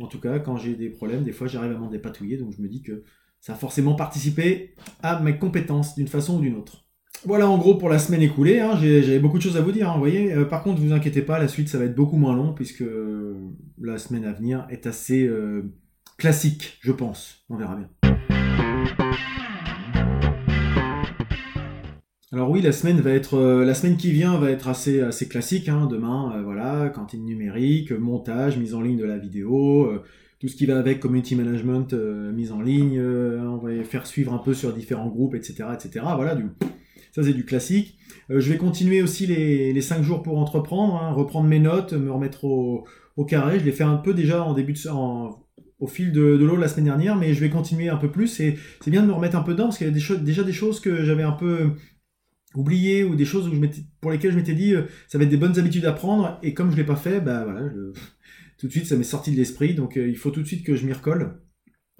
en 0.00 0.06
tout 0.06 0.20
cas, 0.20 0.38
quand 0.38 0.56
j'ai 0.56 0.74
des 0.74 0.90
problèmes, 0.90 1.24
des 1.24 1.32
fois 1.32 1.46
j'arrive 1.46 1.72
à 1.72 1.78
m'en 1.78 1.88
dépatouiller, 1.88 2.36
donc 2.36 2.52
je 2.56 2.62
me 2.62 2.68
dis 2.68 2.82
que 2.82 3.02
ça 3.48 3.54
a 3.54 3.56
forcément 3.56 3.94
participé 3.94 4.74
à 5.02 5.20
mes 5.20 5.38
compétences 5.38 5.94
d'une 5.94 6.06
façon 6.06 6.36
ou 6.36 6.40
d'une 6.42 6.56
autre. 6.56 6.84
Voilà 7.24 7.48
en 7.48 7.56
gros 7.56 7.76
pour 7.76 7.88
la 7.88 7.98
semaine 7.98 8.20
écoulée, 8.20 8.60
hein. 8.60 8.76
j'avais 8.78 9.18
beaucoup 9.18 9.38
de 9.38 9.42
choses 9.42 9.56
à 9.56 9.62
vous 9.62 9.72
dire, 9.72 9.88
hein, 9.88 9.94
vous 9.94 10.00
voyez. 10.00 10.34
Euh, 10.34 10.44
par 10.44 10.62
contre, 10.62 10.82
vous 10.82 10.92
inquiétez 10.92 11.22
pas, 11.22 11.38
la 11.38 11.48
suite 11.48 11.70
ça 11.70 11.78
va 11.78 11.86
être 11.86 11.94
beaucoup 11.94 12.18
moins 12.18 12.36
long 12.36 12.52
puisque 12.52 12.84
la 13.80 13.96
semaine 13.96 14.26
à 14.26 14.34
venir 14.34 14.66
est 14.68 14.86
assez 14.86 15.26
euh, 15.26 15.62
classique, 16.18 16.76
je 16.82 16.92
pense. 16.92 17.46
On 17.48 17.56
verra 17.56 17.76
bien. 17.76 17.88
Alors 22.30 22.50
oui, 22.50 22.60
la 22.60 22.72
semaine 22.72 23.00
va 23.00 23.12
être, 23.12 23.38
euh, 23.38 23.64
la 23.64 23.72
semaine 23.72 23.96
qui 23.96 24.12
vient 24.12 24.36
va 24.36 24.50
être 24.50 24.68
assez 24.68 25.00
assez 25.00 25.26
classique. 25.26 25.70
Hein. 25.70 25.88
Demain, 25.90 26.42
voilà, 26.44 26.90
cantine 26.90 27.24
numérique, 27.24 27.92
montage, 27.92 28.58
mise 28.58 28.74
en 28.74 28.82
ligne 28.82 28.98
de 28.98 29.06
la 29.06 29.16
vidéo, 29.16 29.90
tout 30.40 30.48
ce 30.48 30.56
qui 30.56 30.66
va 30.66 30.78
avec 30.78 31.00
community 31.00 31.34
management, 31.34 31.92
mise 31.92 32.52
en 32.52 32.60
ligne. 32.60 33.00
on 33.00 33.56
va 33.56 33.82
faire 33.84 34.06
suivre 34.06 34.32
un 34.32 34.38
peu 34.38 34.54
sur 34.54 34.72
différents 34.72 35.08
groupes, 35.08 35.34
etc., 35.34 35.64
etc. 35.74 36.04
Voilà, 36.14 36.36
ça, 37.12 37.22
c'est 37.22 37.32
du 37.32 37.44
classique. 37.44 37.98
Euh, 38.30 38.40
je 38.40 38.50
vais 38.52 38.58
continuer 38.58 39.02
aussi 39.02 39.26
les, 39.26 39.72
les 39.72 39.80
5 39.80 40.02
jours 40.02 40.22
pour 40.22 40.38
entreprendre, 40.38 40.96
hein, 40.96 41.10
reprendre 41.10 41.48
mes 41.48 41.58
notes, 41.58 41.92
me 41.92 42.10
remettre 42.10 42.44
au, 42.44 42.86
carré. 43.26 43.58
Je 43.58 43.64
l'ai 43.64 43.72
fait 43.72 43.84
un 43.84 43.96
peu 43.96 44.14
déjà 44.14 44.44
en 44.44 44.54
début 44.54 44.74
de, 44.74 44.88
au 44.88 45.86
fil 45.88 46.12
de, 46.12 46.20
l'eau 46.20 46.56
la 46.56 46.68
semaine 46.68 46.84
dernière, 46.84 47.16
mais 47.16 47.34
je 47.34 47.40
vais 47.40 47.50
continuer 47.50 47.88
un 47.88 47.96
peu 47.96 48.10
plus. 48.10 48.38
Et 48.38 48.56
c'est 48.80 48.90
bien 48.92 49.02
de 49.02 49.08
me 49.08 49.12
remettre 49.12 49.36
un 49.36 49.42
peu 49.42 49.52
dedans 49.52 49.64
parce 49.64 49.78
qu'il 49.78 49.88
y 49.88 49.90
a 49.90 50.16
déjà 50.18 50.44
des 50.44 50.52
choses 50.52 50.78
que 50.78 51.04
j'avais 51.04 51.24
un 51.24 51.32
peu 51.32 51.72
oubliées 52.54 53.02
ou 53.02 53.16
des 53.16 53.24
choses 53.24 53.48
où 53.48 53.54
je 53.54 53.60
pour 54.00 54.12
lesquelles 54.12 54.30
je 54.32 54.36
m'étais 54.36 54.54
dit 54.54 54.74
euh, 54.74 54.82
ça 55.08 55.18
va 55.18 55.24
être 55.24 55.30
des 55.30 55.36
bonnes 55.36 55.58
habitudes 55.58 55.84
à 55.84 55.92
prendre. 55.92 56.38
Et 56.44 56.54
comme 56.54 56.70
je 56.70 56.76
l'ai 56.76 56.84
pas 56.84 56.96
fait, 56.96 57.20
bah 57.20 57.42
voilà, 57.42 57.68
tout 58.58 58.66
de 58.66 58.72
suite 58.72 58.86
ça 58.86 58.96
m'est 58.96 59.04
sorti 59.04 59.30
de 59.32 59.36
l'esprit. 59.36 59.74
Donc 59.74 59.96
euh, 59.96 60.08
il 60.08 60.16
faut 60.16 60.30
tout 60.30 60.42
de 60.42 60.46
suite 60.46 60.64
que 60.64 60.76
je 60.76 60.84
m'y 60.86 60.92
recolle 60.92 61.40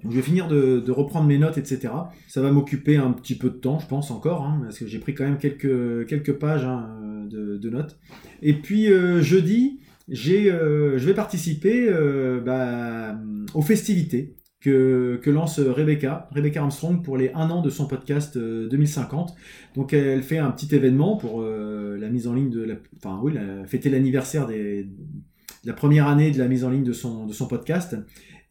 je 0.05 0.15
vais 0.15 0.21
finir 0.21 0.47
de, 0.47 0.91
reprendre 0.91 1.27
mes 1.27 1.37
notes, 1.37 1.57
etc. 1.57 1.89
Ça 2.27 2.41
va 2.41 2.51
m'occuper 2.51 2.95
un 2.95 3.11
petit 3.11 3.35
peu 3.35 3.49
de 3.49 3.55
temps, 3.55 3.79
je 3.79 3.87
pense 3.87 4.11
encore, 4.11 4.45
hein, 4.45 4.61
parce 4.63 4.79
que 4.79 4.87
j'ai 4.87 4.99
pris 4.99 5.13
quand 5.13 5.25
même 5.25 5.37
quelques, 5.37 6.33
pages 6.33 6.63
hein, 6.63 7.27
de, 7.29 7.69
notes. 7.69 7.99
Et 8.41 8.53
puis 8.53 8.91
euh, 8.91 9.21
jeudi, 9.21 9.81
j'ai, 10.07 10.51
euh, 10.51 10.97
je 10.97 11.05
vais 11.05 11.13
participer 11.13 11.87
euh, 11.89 12.39
bah, 12.39 13.19
aux 13.53 13.61
festivités 13.61 14.37
que, 14.61 15.19
lance 15.27 15.59
Rebecca, 15.59 16.29
Rebecca 16.31 16.61
Armstrong, 16.61 17.03
pour 17.03 17.17
les 17.17 17.31
1 17.33 17.49
an 17.49 17.61
de 17.61 17.69
son 17.69 17.85
podcast 17.85 18.37
2050. 18.37 19.35
Donc 19.75 19.93
elle 19.93 20.23
fait 20.23 20.37
un 20.37 20.51
petit 20.51 20.73
événement 20.73 21.17
pour 21.17 21.41
la 21.43 22.09
mise 22.09 22.27
en 22.27 22.33
ligne 22.33 22.49
de 22.49 22.63
la... 22.63 22.75
Enfin 22.97 23.19
oui, 23.21 23.33
fêter 23.67 23.89
l'anniversaire 23.89 24.47
des, 24.47 24.83
de 24.83 24.89
la 25.65 25.73
première 25.73 26.07
année 26.07 26.31
de 26.31 26.37
la 26.37 26.47
mise 26.47 26.63
en 26.63 26.69
ligne 26.69 26.83
de 26.83 26.93
son, 26.93 27.47
podcast. 27.47 27.95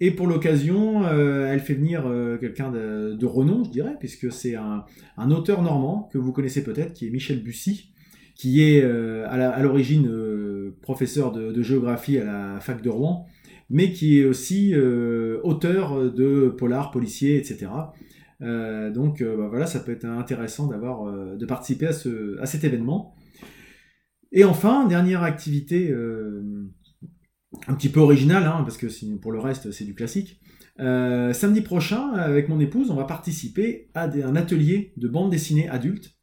Et 0.00 0.10
pour 0.12 0.26
l'occasion, 0.26 1.04
euh, 1.04 1.46
elle 1.52 1.60
fait 1.60 1.74
venir 1.74 2.06
euh, 2.06 2.38
quelqu'un 2.38 2.70
de, 2.70 3.26
renom, 3.26 3.64
je 3.64 3.70
dirais, 3.70 3.96
puisque 3.98 4.30
c'est 4.30 4.54
un, 4.54 4.84
auteur 5.30 5.62
normand 5.62 6.08
que 6.12 6.18
vous 6.18 6.32
connaissez 6.32 6.62
peut-être, 6.62 6.92
qui 6.92 7.06
est 7.06 7.10
Michel 7.10 7.42
Bussy, 7.42 7.92
qui 8.34 8.62
est 8.62 8.82
euh, 8.82 9.26
à 9.28 9.62
l'origine 9.62 10.10
professeur 10.82 11.32
de, 11.32 11.62
géographie 11.62 12.18
à 12.18 12.24
la 12.24 12.60
fac 12.60 12.82
de 12.82 12.90
Rouen, 12.90 13.26
mais 13.70 13.92
qui 13.92 14.20
est 14.20 14.24
aussi 14.24 14.74
auteur 15.42 16.12
de 16.12 16.48
polar, 16.48 16.90
policier, 16.90 17.36
etc. 17.36 17.66
donc 18.40 19.22
bah 19.22 19.48
voilà, 19.48 19.66
ça 19.66 19.80
peut 19.80 19.92
être 19.92 20.04
intéressant 20.04 20.68
d'avoir, 20.68 21.36
de 21.36 21.46
participer 21.46 21.88
à 21.88 22.46
cet 22.46 22.62
événement. 22.62 23.16
Et 24.30 24.44
enfin, 24.44 24.86
dernière 24.86 25.22
activité 25.22 25.92
un 27.66 27.74
petit 27.74 27.88
peu 27.88 28.00
original, 28.00 28.44
hein, 28.44 28.62
parce 28.62 28.76
que 28.76 28.86
pour 29.16 29.32
le 29.32 29.40
reste, 29.40 29.70
c'est 29.70 29.84
du 29.84 29.94
classique. 29.94 30.40
samedi 30.78 31.60
prochain, 31.60 32.12
avec 32.12 32.48
mon 32.48 32.60
épouse, 32.60 32.90
on 32.90 32.96
va 32.96 33.04
participer 33.04 33.90
à 33.94 34.04
un 34.04 34.36
atelier 34.36 34.92
de 34.96 35.08
bande 35.08 35.30
dessinée 35.30 35.68
adulte. 35.68 36.14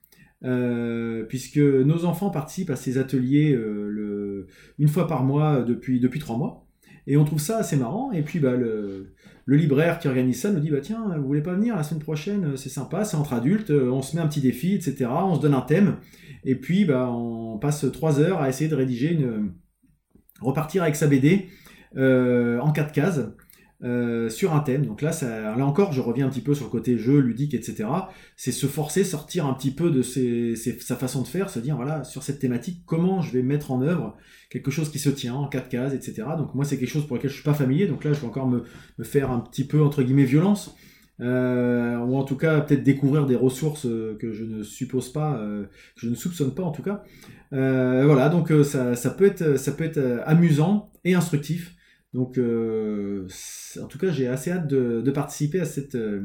puisque 1.27 1.57
nos 1.57 2.05
enfants 2.05 2.29
participent 2.29 2.69
à 2.69 2.75
ces 2.75 2.97
ateliers 2.97 3.53
le, 3.53 4.47
une 4.79 4.87
fois 4.87 5.07
par 5.07 5.23
mois 5.23 5.61
depuis, 5.61 5.99
depuis 5.99 6.19
trois 6.19 6.37
mois. 6.37 6.65
Et 7.07 7.17
on 7.17 7.25
trouve 7.25 7.39
ça 7.39 7.57
assez 7.57 7.77
marrant. 7.77 8.11
Et 8.11 8.21
puis 8.21 8.39
bah, 8.39 8.55
le, 8.55 9.13
libraire 9.47 9.99
qui 9.99 10.07
organise 10.07 10.41
ça 10.41 10.51
nous 10.51 10.59
dit 10.59 10.71
bah 10.71 10.81
tiens, 10.81 11.17
vous 11.17 11.27
voulez 11.27 11.43
pas 11.43 11.53
venir 11.53 11.75
la 11.75 11.83
semaine 11.83 12.01
prochaine? 12.01 12.57
C'est 12.57 12.69
sympa, 12.69 13.05
c'est 13.05 13.17
entre 13.17 13.33
adultes, 13.33 13.69
on 13.71 14.01
se 14.01 14.15
met 14.15 14.21
un 14.21 14.27
petit 14.27 14.41
défi, 14.41 14.73
etc. 14.73 15.05
On 15.09 15.35
se 15.35 15.41
donne 15.41 15.53
un 15.53 15.61
thème. 15.61 15.97
Et 16.43 16.55
puis 16.55 16.85
bah, 16.85 17.09
on 17.09 17.57
passe 17.57 17.85
trois 17.91 18.19
heures 18.19 18.41
à 18.41 18.49
essayer 18.49 18.69
de 18.69 18.75
rédiger 18.75 19.13
une 19.13 19.53
repartir 20.41 20.83
avec 20.83 20.95
sa 20.95 21.07
BD 21.07 21.49
euh, 21.97 22.59
en 22.59 22.71
quatre 22.71 22.91
cases. 22.91 23.21
Euh, 23.83 24.29
sur 24.29 24.53
un 24.55 24.61
thème. 24.61 24.85
Donc 24.85 25.01
là, 25.01 25.11
ça, 25.11 25.53
là 25.55 25.65
encore, 25.65 25.91
je 25.91 25.99
reviens 25.99 26.25
un 26.25 26.29
petit 26.29 26.41
peu 26.41 26.55
sur 26.55 26.65
le 26.65 26.71
côté 26.71 26.97
jeu, 26.97 27.19
ludique, 27.19 27.53
etc. 27.53 27.87
C'est 28.37 28.53
se 28.53 28.67
forcer, 28.67 29.03
sortir 29.03 29.45
un 29.45 29.53
petit 29.53 29.69
peu 29.69 29.91
de 29.91 30.01
sa 30.01 30.95
façon 30.95 31.21
de 31.21 31.27
faire, 31.27 31.49
se 31.49 31.59
dire, 31.59 31.75
voilà, 31.75 32.05
sur 32.05 32.23
cette 32.23 32.39
thématique, 32.39 32.83
comment 32.85 33.21
je 33.21 33.33
vais 33.33 33.43
mettre 33.43 33.71
en 33.71 33.81
œuvre 33.81 34.15
quelque 34.49 34.71
chose 34.71 34.89
qui 34.89 34.97
se 34.97 35.09
tient 35.09 35.35
en 35.35 35.47
quatre 35.47 35.67
cases, 35.67 35.93
etc. 35.93 36.23
Donc 36.37 36.55
moi, 36.55 36.63
c'est 36.63 36.77
quelque 36.77 36.89
chose 36.89 37.05
pour 37.05 37.17
lequel 37.17 37.29
je 37.29 37.35
suis 37.35 37.43
pas 37.43 37.53
familier. 37.53 37.85
Donc 37.85 38.05
là, 38.05 38.13
je 38.13 38.21
vais 38.21 38.27
encore 38.27 38.47
me, 38.47 38.63
faire 39.03 39.29
un 39.29 39.39
petit 39.39 39.65
peu, 39.65 39.83
entre 39.83 40.01
guillemets, 40.03 40.23
violence. 40.23 40.75
Euh, 41.21 41.97
ou 41.99 42.17
en 42.17 42.25
tout 42.25 42.35
cas 42.35 42.59
peut-être 42.59 42.83
découvrir 42.83 43.25
des 43.25 43.37
ressources 43.37 43.87
que 44.19 44.33
je 44.33 44.43
ne 44.43 44.63
suppose 44.63 45.13
pas, 45.13 45.39
que 45.95 46.01
je 46.01 46.09
ne 46.09 46.15
soupçonne 46.15 46.53
pas 46.53 46.63
en 46.63 46.71
tout 46.71 46.83
cas. 46.83 47.03
voilà, 47.51 48.29
donc 48.29 48.51
ça, 48.63 48.95
ça, 48.95 49.09
peut 49.11 49.25
être, 49.25 49.57
ça 49.57 49.71
peut 49.71 49.85
être 49.85 50.21
amusant 50.25 50.91
et 51.03 51.13
instructif. 51.13 51.75
Donc, 52.15 52.37
euh, 52.37 53.27
en 53.83 53.87
tout 53.87 53.97
cas, 53.97 54.09
j'ai 54.09 54.27
assez 54.27 54.49
hâte 54.49 54.67
de, 54.67 55.11
participer 55.11 55.59
à, 55.59 55.65
cette, 55.65 55.95
euh, 55.95 56.21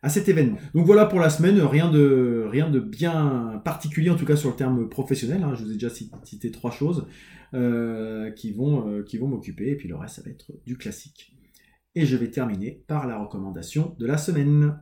à 0.00 0.08
cet 0.08 0.30
événement. 0.30 0.56
Donc 0.74 0.86
voilà 0.86 1.04
pour 1.04 1.20
la 1.20 1.28
semaine, 1.28 1.60
rien 1.60 1.90
de, 1.90 2.46
rien 2.48 2.70
de 2.70 2.80
bien 2.80 3.60
particulier, 3.62 4.08
en 4.08 4.16
tout 4.16 4.24
cas 4.24 4.36
sur 4.36 4.48
le 4.48 4.56
terme 4.56 4.88
professionnel. 4.88 5.42
Hein. 5.42 5.54
Je 5.54 5.64
vous 5.64 5.70
ai 5.72 5.74
déjà 5.74 5.90
cité 6.24 6.50
trois 6.50 6.70
choses 6.70 7.06
euh, 7.52 8.30
qui 8.30 8.52
vont, 8.52 9.02
qui 9.02 9.18
vont 9.18 9.28
m'occuper, 9.28 9.68
et 9.68 9.76
puis 9.76 9.88
le 9.88 9.96
reste, 9.96 10.16
ça 10.16 10.22
va 10.22 10.30
être 10.30 10.52
du 10.64 10.78
classique. 10.78 11.36
Et 11.96 12.06
je 12.06 12.16
vais 12.16 12.30
terminer 12.30 12.84
par 12.86 13.08
la 13.08 13.18
recommandation 13.18 13.96
de 13.98 14.06
la 14.06 14.16
semaine. 14.16 14.78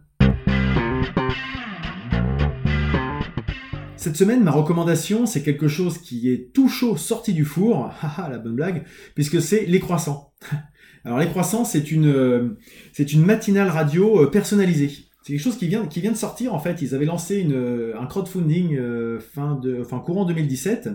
Cette 3.97 4.15
semaine, 4.15 4.45
ma 4.45 4.51
recommandation, 4.51 5.25
c'est 5.25 5.43
quelque 5.43 5.69
chose 5.69 5.97
qui 5.97 6.31
est 6.31 6.53
tout 6.53 6.69
chaud 6.69 6.99
sorti 6.99 7.33
du 7.33 7.47
four, 7.47 7.91
haha 8.03 8.29
la 8.31 8.37
bonne 8.37 8.57
blague, 8.57 8.85
puisque 9.15 9.41
c'est 9.41 9.65
les 9.65 9.81
croissants. 9.81 10.35
Alors 11.07 11.19
les 11.19 11.29
croissants, 11.29 11.65
c'est 11.65 11.91
une, 11.91 12.09
euh, 12.09 12.59
c'est 12.93 13.11
une 13.15 13.25
matinale 13.25 13.71
radio 13.71 14.25
euh, 14.25 14.31
personnalisée. 14.31 14.91
C'est 15.23 15.33
quelque 15.33 15.43
chose 15.43 15.57
qui 15.57 15.67
vient, 15.67 15.87
qui 15.87 16.03
vient 16.03 16.13
de 16.13 16.17
sortir 16.17 16.53
en 16.53 16.59
fait. 16.59 16.83
Ils 16.83 16.95
avaient 16.95 17.07
lancé 17.07 17.39
une, 17.39 17.55
euh, 17.55 17.99
un 17.99 18.05
crowdfunding 18.05 18.79
fin 19.19 19.55
de, 19.55 19.81
enfin 19.81 19.99
courant 20.01 20.27
2017. 20.27 20.91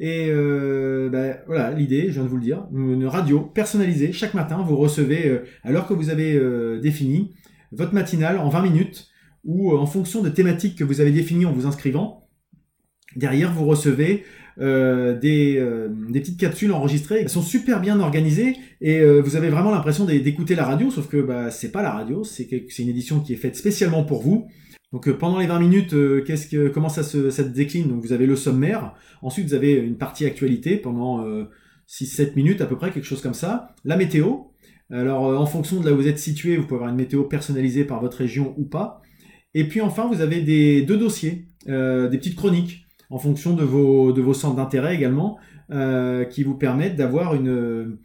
Et 0.00 0.30
ben, 0.30 1.38
voilà, 1.46 1.72
l'idée, 1.72 2.06
je 2.08 2.12
viens 2.12 2.24
de 2.24 2.28
vous 2.28 2.36
le 2.36 2.42
dire, 2.42 2.66
une 2.72 3.06
radio 3.06 3.40
personnalisée. 3.40 4.12
Chaque 4.12 4.34
matin, 4.34 4.62
vous 4.62 4.76
recevez, 4.76 5.40
alors 5.64 5.88
que 5.88 5.94
vous 5.94 6.10
avez 6.10 6.40
défini, 6.80 7.34
votre 7.72 7.94
matinale 7.94 8.38
en 8.38 8.48
20 8.48 8.62
minutes, 8.62 9.08
ou 9.44 9.76
en 9.76 9.86
fonction 9.86 10.22
de 10.22 10.28
thématiques 10.28 10.78
que 10.78 10.84
vous 10.84 11.00
avez 11.00 11.10
définies 11.10 11.46
en 11.46 11.52
vous 11.52 11.66
inscrivant, 11.66 12.28
Derrière, 13.16 13.52
vous 13.52 13.64
recevez 13.64 14.24
euh, 14.60 15.18
des, 15.18 15.56
euh, 15.58 15.88
des, 16.10 16.20
petites 16.20 16.38
capsules 16.38 16.72
enregistrées. 16.72 17.20
Elles 17.20 17.28
sont 17.28 17.42
super 17.42 17.80
bien 17.80 18.00
organisées 18.00 18.56
et 18.80 19.00
euh, 19.00 19.20
vous 19.20 19.36
avez 19.36 19.48
vraiment 19.48 19.70
l'impression 19.70 20.04
d'écouter 20.04 20.54
la 20.54 20.64
radio, 20.64 20.90
sauf 20.90 21.08
que 21.08 21.16
bah, 21.22 21.50
c'est 21.50 21.72
pas 21.72 21.82
la 21.82 21.92
radio, 21.92 22.22
c'est 22.24 22.48
une 22.78 22.88
édition 22.88 23.20
qui 23.20 23.32
est 23.32 23.36
faite 23.36 23.56
spécialement 23.56 24.04
pour 24.04 24.22
vous. 24.22 24.48
Donc 24.92 25.10
pendant 25.12 25.38
les 25.38 25.46
20 25.46 25.58
minutes, 25.58 25.94
qu'est-ce 26.24 26.48
que, 26.48 26.68
comment 26.68 26.88
ça 26.88 27.02
se, 27.02 27.30
ça 27.30 27.42
décline? 27.42 27.88
Donc 27.88 28.02
vous 28.02 28.12
avez 28.12 28.26
le 28.26 28.36
sommaire, 28.36 28.94
ensuite 29.20 29.46
vous 29.46 29.54
avez 29.54 29.74
une 29.74 29.98
partie 29.98 30.24
actualité 30.24 30.76
pendant 30.76 31.22
6-7 31.86 32.34
minutes 32.36 32.62
à 32.62 32.66
peu 32.66 32.76
près, 32.76 32.90
quelque 32.90 33.04
chose 33.04 33.20
comme 33.20 33.34
ça. 33.34 33.74
La 33.84 33.96
météo. 33.96 34.44
Alors 34.90 35.38
en 35.38 35.44
fonction 35.44 35.80
de 35.80 35.86
là 35.86 35.92
où 35.92 35.96
vous 35.96 36.08
êtes 36.08 36.18
situé, 36.18 36.56
vous 36.56 36.62
pouvez 36.62 36.76
avoir 36.76 36.90
une 36.90 36.96
météo 36.96 37.24
personnalisée 37.24 37.84
par 37.84 38.00
votre 38.00 38.16
région 38.16 38.54
ou 38.56 38.64
pas. 38.64 39.02
Et 39.52 39.68
puis 39.68 39.82
enfin, 39.82 40.06
vous 40.06 40.22
avez 40.22 40.40
des, 40.40 40.80
deux 40.80 40.96
dossiers, 40.96 41.48
des 41.66 42.18
petites 42.18 42.36
chroniques 42.36 42.88
en 43.10 43.18
fonction 43.18 43.54
de 43.54 43.64
vos, 43.64 44.12
de 44.12 44.20
vos 44.20 44.34
centres 44.34 44.56
d'intérêt 44.56 44.94
également, 44.94 45.38
euh, 45.70 46.24
qui 46.24 46.42
vous 46.42 46.54
permettent 46.54 46.96
d'avoir 46.96 47.34
une, 47.34 47.98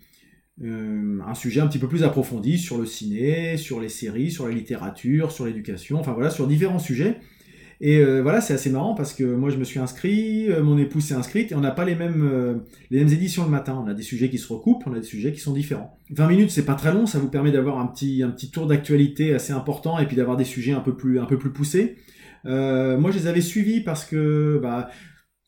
euh, 0.62 1.20
un 1.26 1.34
sujet 1.34 1.62
un 1.62 1.68
petit 1.68 1.80
peu 1.80 1.88
plus 1.88 2.04
approfondi 2.04 2.58
sur 2.58 2.78
le 2.78 2.86
ciné, 2.86 3.58
sur 3.58 3.80
les 3.80 3.90
séries, 3.90 4.32
sur 4.32 4.48
la 4.48 4.54
littérature, 4.54 5.32
sur 5.32 5.46
l'éducation, 5.46 6.00
enfin 6.00 6.14
voilà, 6.14 6.30
sur 6.30 6.48
différents 6.48 6.80
sujets. 6.80 7.18
Et 7.82 7.98
euh, 7.98 8.22
voilà, 8.22 8.40
c'est 8.40 8.54
assez 8.54 8.70
marrant 8.70 8.94
parce 8.94 9.14
que 9.14 9.24
moi 9.24 9.50
je 9.50 9.58
me 9.58 9.64
suis 9.64 9.80
inscrit, 9.80 10.48
mon 10.62 10.78
épouse 10.78 11.06
s'est 11.06 11.16
inscrite 11.16 11.52
et 11.52 11.56
on 11.56 11.60
n'a 11.60 11.72
pas 11.72 11.84
les 11.84 11.96
mêmes, 11.96 12.62
les 12.92 13.00
mêmes 13.00 13.12
éditions 13.12 13.44
le 13.44 13.50
matin. 13.50 13.82
On 13.84 13.90
a 13.90 13.94
des 13.94 14.04
sujets 14.04 14.30
qui 14.30 14.38
se 14.38 14.52
recoupent, 14.52 14.84
on 14.86 14.94
a 14.94 15.00
des 15.00 15.06
sujets 15.06 15.34
qui 15.34 15.40
sont 15.40 15.54
différents. 15.54 16.00
20 16.12 16.28
minutes, 16.28 16.52
c'est 16.52 16.66
pas 16.66 16.76
très 16.76 16.94
long, 16.94 17.06
ça 17.06 17.20
vous 17.20 17.30
permet 17.30 17.52
d'avoir 17.52 17.80
un 17.80 17.88
petit, 17.88 18.24
un 18.24 18.30
petit 18.30 18.52
tour 18.52 18.68
d'actualité 18.68 19.34
assez 19.34 19.52
important 19.52 20.00
et 20.00 20.06
puis 20.06 20.16
d'avoir 20.16 20.38
des 20.38 20.46
sujets 20.46 20.74
un 20.74 20.80
peu 20.80 20.96
plus, 20.96 21.20
un 21.20 21.26
peu 21.26 21.38
plus 21.38 21.52
poussés. 21.52 21.98
Euh, 22.46 22.98
moi, 22.98 23.12
je 23.12 23.20
les 23.20 23.28
avais 23.28 23.42
suivis 23.42 23.82
parce 23.82 24.06
que 24.06 24.60
bah, 24.62 24.90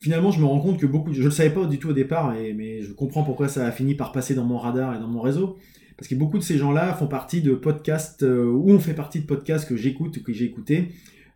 finalement, 0.06 0.30
je 0.30 0.38
me 0.38 0.44
rends 0.44 0.60
compte 0.60 0.78
que 0.78 0.86
beaucoup, 0.86 1.12
je 1.12 1.20
le 1.20 1.32
savais 1.32 1.50
pas 1.50 1.66
du 1.66 1.80
tout 1.80 1.88
au 1.88 1.92
départ, 1.92 2.32
mais 2.32 2.80
je 2.80 2.92
comprends 2.92 3.24
pourquoi 3.24 3.48
ça 3.48 3.66
a 3.66 3.72
fini 3.72 3.96
par 3.96 4.12
passer 4.12 4.36
dans 4.36 4.44
mon 4.44 4.56
radar 4.56 4.94
et 4.94 5.00
dans 5.00 5.08
mon 5.08 5.20
réseau. 5.20 5.56
Parce 5.96 6.06
que 6.06 6.14
beaucoup 6.14 6.38
de 6.38 6.44
ces 6.44 6.58
gens-là 6.58 6.94
font 6.94 7.08
partie 7.08 7.42
de 7.42 7.54
podcasts, 7.54 8.22
euh, 8.22 8.44
ou 8.44 8.70
on 8.70 8.78
fait 8.78 8.94
partie 8.94 9.18
de 9.18 9.26
podcasts 9.26 9.68
que 9.68 9.76
j'écoute, 9.76 10.22
que 10.22 10.32
j'ai 10.32 10.44
écouté. 10.44 10.90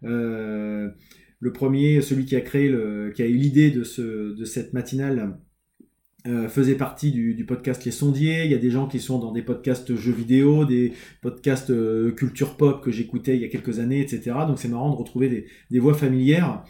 Euh, 0.04 0.88
le 1.40 1.52
premier, 1.52 2.00
celui 2.00 2.26
qui 2.26 2.37
a 2.37 2.40
créé, 2.42 2.72
qui 3.12 3.22
a 3.22 3.26
eu 3.26 3.35
l'idée 3.35 3.72
de, 3.72 3.83
ce, 3.83 4.37
de 4.37 4.44
cette 4.44 4.72
matinale, 4.72 5.37
euh, 6.26 6.48
faisait 6.48 6.74
partie 6.74 7.12
du, 7.12 7.44
podcast 7.46 7.85
Les 7.87 7.90
Sondiers. 7.90 8.44
Il 8.44 8.50
y 8.50 8.54
a 8.54 8.59
des 8.59 8.70
gens 8.70 8.87
qui 8.87 9.00
sont 9.00 9.18
dans 9.18 9.33
des 9.33 9.40
podcasts 9.40 9.96
jeux 9.96 10.12
vidéo, 10.12 10.66
des 10.66 10.92
podcasts 11.22 11.70
euh, 11.70 12.12
culture 12.12 12.59
pop 12.59 12.85
que 12.85 12.90
j'écoutais 12.90 13.37
il 13.37 13.40
y 13.40 13.44
a 13.44 13.48
quelques 13.48 13.78
années, 13.78 14.00
etc. 14.00 14.37
Donc 14.46 14.59
c'est 14.59 14.68
marrant 14.68 14.90
de 14.90 14.96
retrouver 14.96 15.46
des, 15.70 15.78
voix 15.78 15.94
familières. 15.94 16.62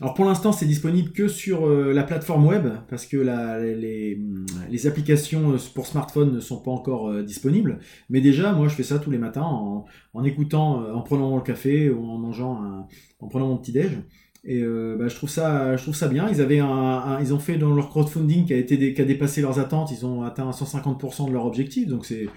Alors 0.00 0.12
pour 0.12 0.26
l'instant, 0.26 0.52
c'est 0.52 0.66
disponible 0.66 1.12
que 1.12 1.26
sur 1.26 1.66
euh, 1.66 1.92
la 1.94 2.02
plateforme 2.02 2.46
web 2.46 2.68
parce 2.90 3.06
que 3.06 3.16
les, 3.16 4.86
applications 4.86 5.56
pour 5.74 5.86
smartphone 5.86 6.34
ne 6.34 6.40
sont 6.40 6.60
pas 6.60 6.70
encore 6.70 7.22
disponibles. 7.22 7.78
Mais 8.10 8.20
déjà, 8.20 8.52
moi, 8.52 8.68
je 8.68 8.74
fais 8.74 8.82
ça 8.82 8.98
tous 8.98 9.10
les 9.10 9.18
matins 9.18 9.42
en, 9.42 9.86
en 10.12 10.24
écoutant, 10.24 10.84
en 10.92 11.00
prenant 11.00 11.34
le 11.34 11.42
café 11.42 11.88
ou 11.88 12.04
en 12.04 12.18
mangeant, 12.18 12.86
en 13.20 13.28
prenant 13.28 13.48
mon 13.48 13.56
petit 13.56 13.72
déj. 13.72 13.98
Et 14.44 14.62
euh, 14.62 14.96
bah, 14.96 15.08
je 15.08 15.14
trouve 15.14 15.30
ça, 15.30 15.76
je 15.76 15.82
trouve 15.82 15.94
ça 15.94 16.08
bien. 16.08 16.28
Ils 16.30 16.40
avaient 16.40 16.60
un, 16.60 17.18
ils 17.20 17.34
ont 17.34 17.38
fait 17.38 17.56
dans 17.56 17.74
leur 17.74 17.88
crowdfunding 17.88 18.46
qui 18.46 18.54
a 18.54 18.56
été 18.56 18.94
qui 18.94 19.02
a 19.02 19.04
dépassé 19.04 19.42
leurs 19.42 19.58
attentes. 19.58 19.90
Ils 19.90 20.06
ont 20.06 20.22
atteint 20.22 20.50
150% 20.50 21.28
de 21.28 21.32
leur 21.32 21.44
objectif. 21.44 21.88
Donc 21.88 22.06
c'est, 22.06 22.28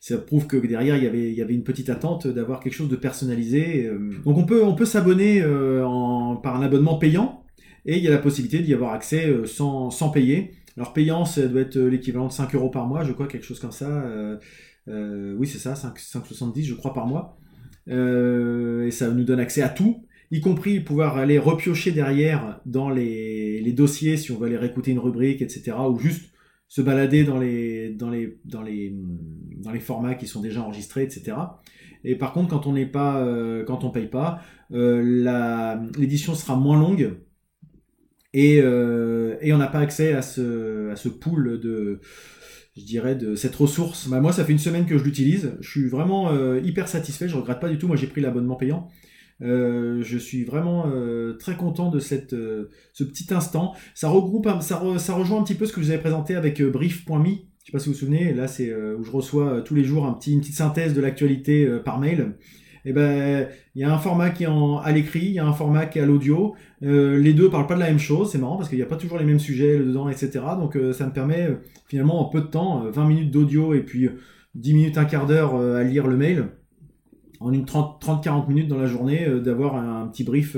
ça 0.00 0.18
prouve 0.18 0.46
que 0.46 0.56
derrière 0.56 0.96
il 0.96 1.04
y 1.04 1.06
avait, 1.06 1.30
il 1.30 1.34
y 1.34 1.42
avait 1.42 1.54
une 1.54 1.64
petite 1.64 1.88
attente 1.88 2.26
d'avoir 2.26 2.60
quelque 2.60 2.74
chose 2.74 2.88
de 2.88 2.96
personnalisé. 2.96 3.86
Euh. 3.86 4.10
Donc 4.24 4.36
on 4.36 4.44
peut, 4.44 4.62
on 4.62 4.74
peut 4.74 4.84
s'abonner 4.84 5.42
euh, 5.42 5.84
en, 5.84 6.36
par 6.36 6.56
un 6.56 6.62
abonnement 6.62 6.98
payant 6.98 7.42
et 7.86 7.96
il 7.96 8.02
y 8.02 8.08
a 8.08 8.10
la 8.10 8.18
possibilité 8.18 8.62
d'y 8.62 8.74
avoir 8.74 8.92
accès 8.92 9.32
sans, 9.46 9.90
sans 9.90 10.10
payer. 10.10 10.52
Alors 10.76 10.92
payant, 10.92 11.24
ça 11.24 11.46
doit 11.46 11.62
être 11.62 11.78
l'équivalent 11.78 12.26
de 12.26 12.32
5 12.32 12.54
euros 12.54 12.68
par 12.68 12.86
mois, 12.86 13.04
je 13.04 13.12
crois, 13.12 13.28
quelque 13.28 13.46
chose 13.46 13.60
comme 13.60 13.72
ça. 13.72 14.04
oui, 14.88 15.46
c'est 15.46 15.58
ça, 15.58 15.74
5,70 15.74 16.64
je 16.64 16.74
crois 16.74 16.92
par 16.92 17.06
mois. 17.06 17.38
et 17.86 18.90
ça 18.90 19.08
nous 19.10 19.24
donne 19.24 19.38
accès 19.38 19.62
à 19.62 19.68
tout 19.68 20.05
y 20.30 20.40
compris 20.40 20.80
pouvoir 20.80 21.16
aller 21.16 21.38
repiocher 21.38 21.92
derrière 21.92 22.60
dans 22.66 22.90
les, 22.90 23.72
dossiers 23.72 24.16
si 24.16 24.32
on 24.32 24.38
veut 24.38 24.46
aller 24.46 24.56
réécouter 24.56 24.90
une 24.92 24.98
rubrique, 24.98 25.42
etc. 25.42 25.76
Ou 25.90 25.98
juste 25.98 26.32
se 26.68 26.80
balader 26.80 27.24
dans 27.24 27.38
les, 27.38 27.90
dans 27.90 28.10
les, 28.10 28.38
dans 28.44 28.62
les, 28.62 28.94
dans 29.58 29.70
les 29.70 29.80
formats 29.80 30.14
qui 30.14 30.26
sont 30.26 30.40
déjà 30.40 30.62
enregistrés, 30.62 31.02
etc. 31.02 31.36
Et 32.04 32.14
par 32.14 32.32
contre, 32.32 32.48
quand 32.48 32.66
on 32.66 32.72
n'est 32.72 32.86
pas, 32.86 33.18
euh, 33.18 33.64
quand 33.64 33.84
on 33.84 33.90
paye 33.90 34.06
pas, 34.06 34.40
euh, 34.72 35.76
l'édition 35.98 36.34
sera 36.34 36.56
moins 36.56 36.78
longue 36.78 37.18
et, 38.32 38.60
euh, 38.60 39.36
et 39.40 39.52
on 39.52 39.58
n'a 39.58 39.66
pas 39.66 39.80
accès 39.80 40.12
à 40.12 40.22
ce, 40.22 40.90
à 40.90 41.10
pool 41.20 41.60
de, 41.60 42.00
je 42.76 42.84
dirais, 42.84 43.14
de 43.14 43.34
cette 43.34 43.54
ressource. 43.54 44.08
Bah, 44.08 44.20
moi, 44.20 44.32
ça 44.32 44.44
fait 44.44 44.52
une 44.52 44.58
semaine 44.58 44.86
que 44.86 44.98
je 44.98 45.04
l'utilise. 45.04 45.54
Je 45.60 45.68
suis 45.68 45.88
vraiment 45.88 46.32
hyper 46.56 46.88
satisfait. 46.88 47.28
Je 47.28 47.36
regrette 47.36 47.60
pas 47.60 47.68
du 47.68 47.78
tout. 47.78 47.86
Moi, 47.86 47.96
j'ai 47.96 48.06
pris 48.06 48.20
l'abonnement 48.20 48.56
payant. 48.56 48.88
Euh, 49.42 50.02
je 50.02 50.16
suis 50.16 50.44
vraiment 50.44 50.86
euh, 50.86 51.34
très 51.34 51.56
content 51.56 51.90
de 51.90 51.98
cette, 51.98 52.32
euh, 52.32 52.70
ce 52.92 53.04
petit 53.04 53.32
instant. 53.34 53.74
Ça 53.94 54.08
regroupe, 54.08 54.48
ça, 54.60 54.80
ça, 54.98 55.14
rejoint 55.14 55.40
un 55.40 55.44
petit 55.44 55.54
peu 55.54 55.66
ce 55.66 55.72
que 55.72 55.80
je 55.80 55.86
vous 55.86 55.92
avais 55.92 56.00
présenté 56.00 56.34
avec 56.34 56.62
brief.me. 56.62 57.24
Je 57.28 57.66
sais 57.66 57.72
pas 57.72 57.78
si 57.78 57.88
vous 57.88 57.94
vous 57.94 57.98
souvenez, 57.98 58.32
là 58.32 58.46
c'est 58.46 58.72
où 58.72 59.02
je 59.02 59.10
reçois 59.10 59.60
tous 59.62 59.74
les 59.74 59.82
jours 59.82 60.06
un 60.06 60.12
petit, 60.12 60.32
une 60.32 60.40
petite 60.40 60.54
synthèse 60.54 60.94
de 60.94 61.00
l'actualité 61.00 61.68
par 61.84 61.98
mail. 61.98 62.36
Et 62.84 62.90
eh 62.90 62.92
ben, 62.92 63.48
il 63.74 63.82
y 63.82 63.84
a 63.84 63.92
un 63.92 63.98
format 63.98 64.30
qui 64.30 64.44
est 64.44 64.46
à 64.46 64.92
l'écrit, 64.92 65.24
il 65.24 65.32
y 65.32 65.40
a 65.40 65.44
un 65.44 65.52
format 65.52 65.86
qui 65.86 65.98
est 65.98 66.02
à 66.02 66.06
l'audio. 66.06 66.54
Les 66.80 67.32
deux 67.32 67.50
parlent 67.50 67.66
pas 67.66 67.74
de 67.74 67.80
la 67.80 67.88
même 67.88 67.98
chose, 67.98 68.30
c'est 68.30 68.38
marrant 68.38 68.56
parce 68.56 68.68
qu'il 68.68 68.78
n'y 68.78 68.84
a 68.84 68.86
pas 68.86 68.94
toujours 68.94 69.18
les 69.18 69.24
mêmes 69.24 69.40
sujets 69.40 69.80
dedans, 69.80 70.08
etc. 70.08 70.44
Donc 70.56 70.78
ça 70.92 71.06
me 71.06 71.12
permet 71.12 71.58
finalement 71.88 72.20
en 72.24 72.30
peu 72.30 72.40
de 72.40 72.46
temps, 72.46 72.88
20 72.88 73.04
minutes 73.08 73.32
d'audio 73.32 73.74
et 73.74 73.80
puis 73.80 74.08
10 74.54 74.74
minutes, 74.74 74.98
un 74.98 75.04
quart 75.04 75.26
d'heure 75.26 75.56
à 75.56 75.82
lire 75.82 76.06
le 76.06 76.16
mail, 76.16 76.50
en 77.40 77.52
une 77.52 77.64
30-40 77.64 78.48
minutes 78.48 78.68
dans 78.68 78.78
la 78.78 78.86
journée, 78.86 79.26
d'avoir 79.42 79.76
un, 79.76 80.06
petit 80.08 80.24
brief 80.24 80.56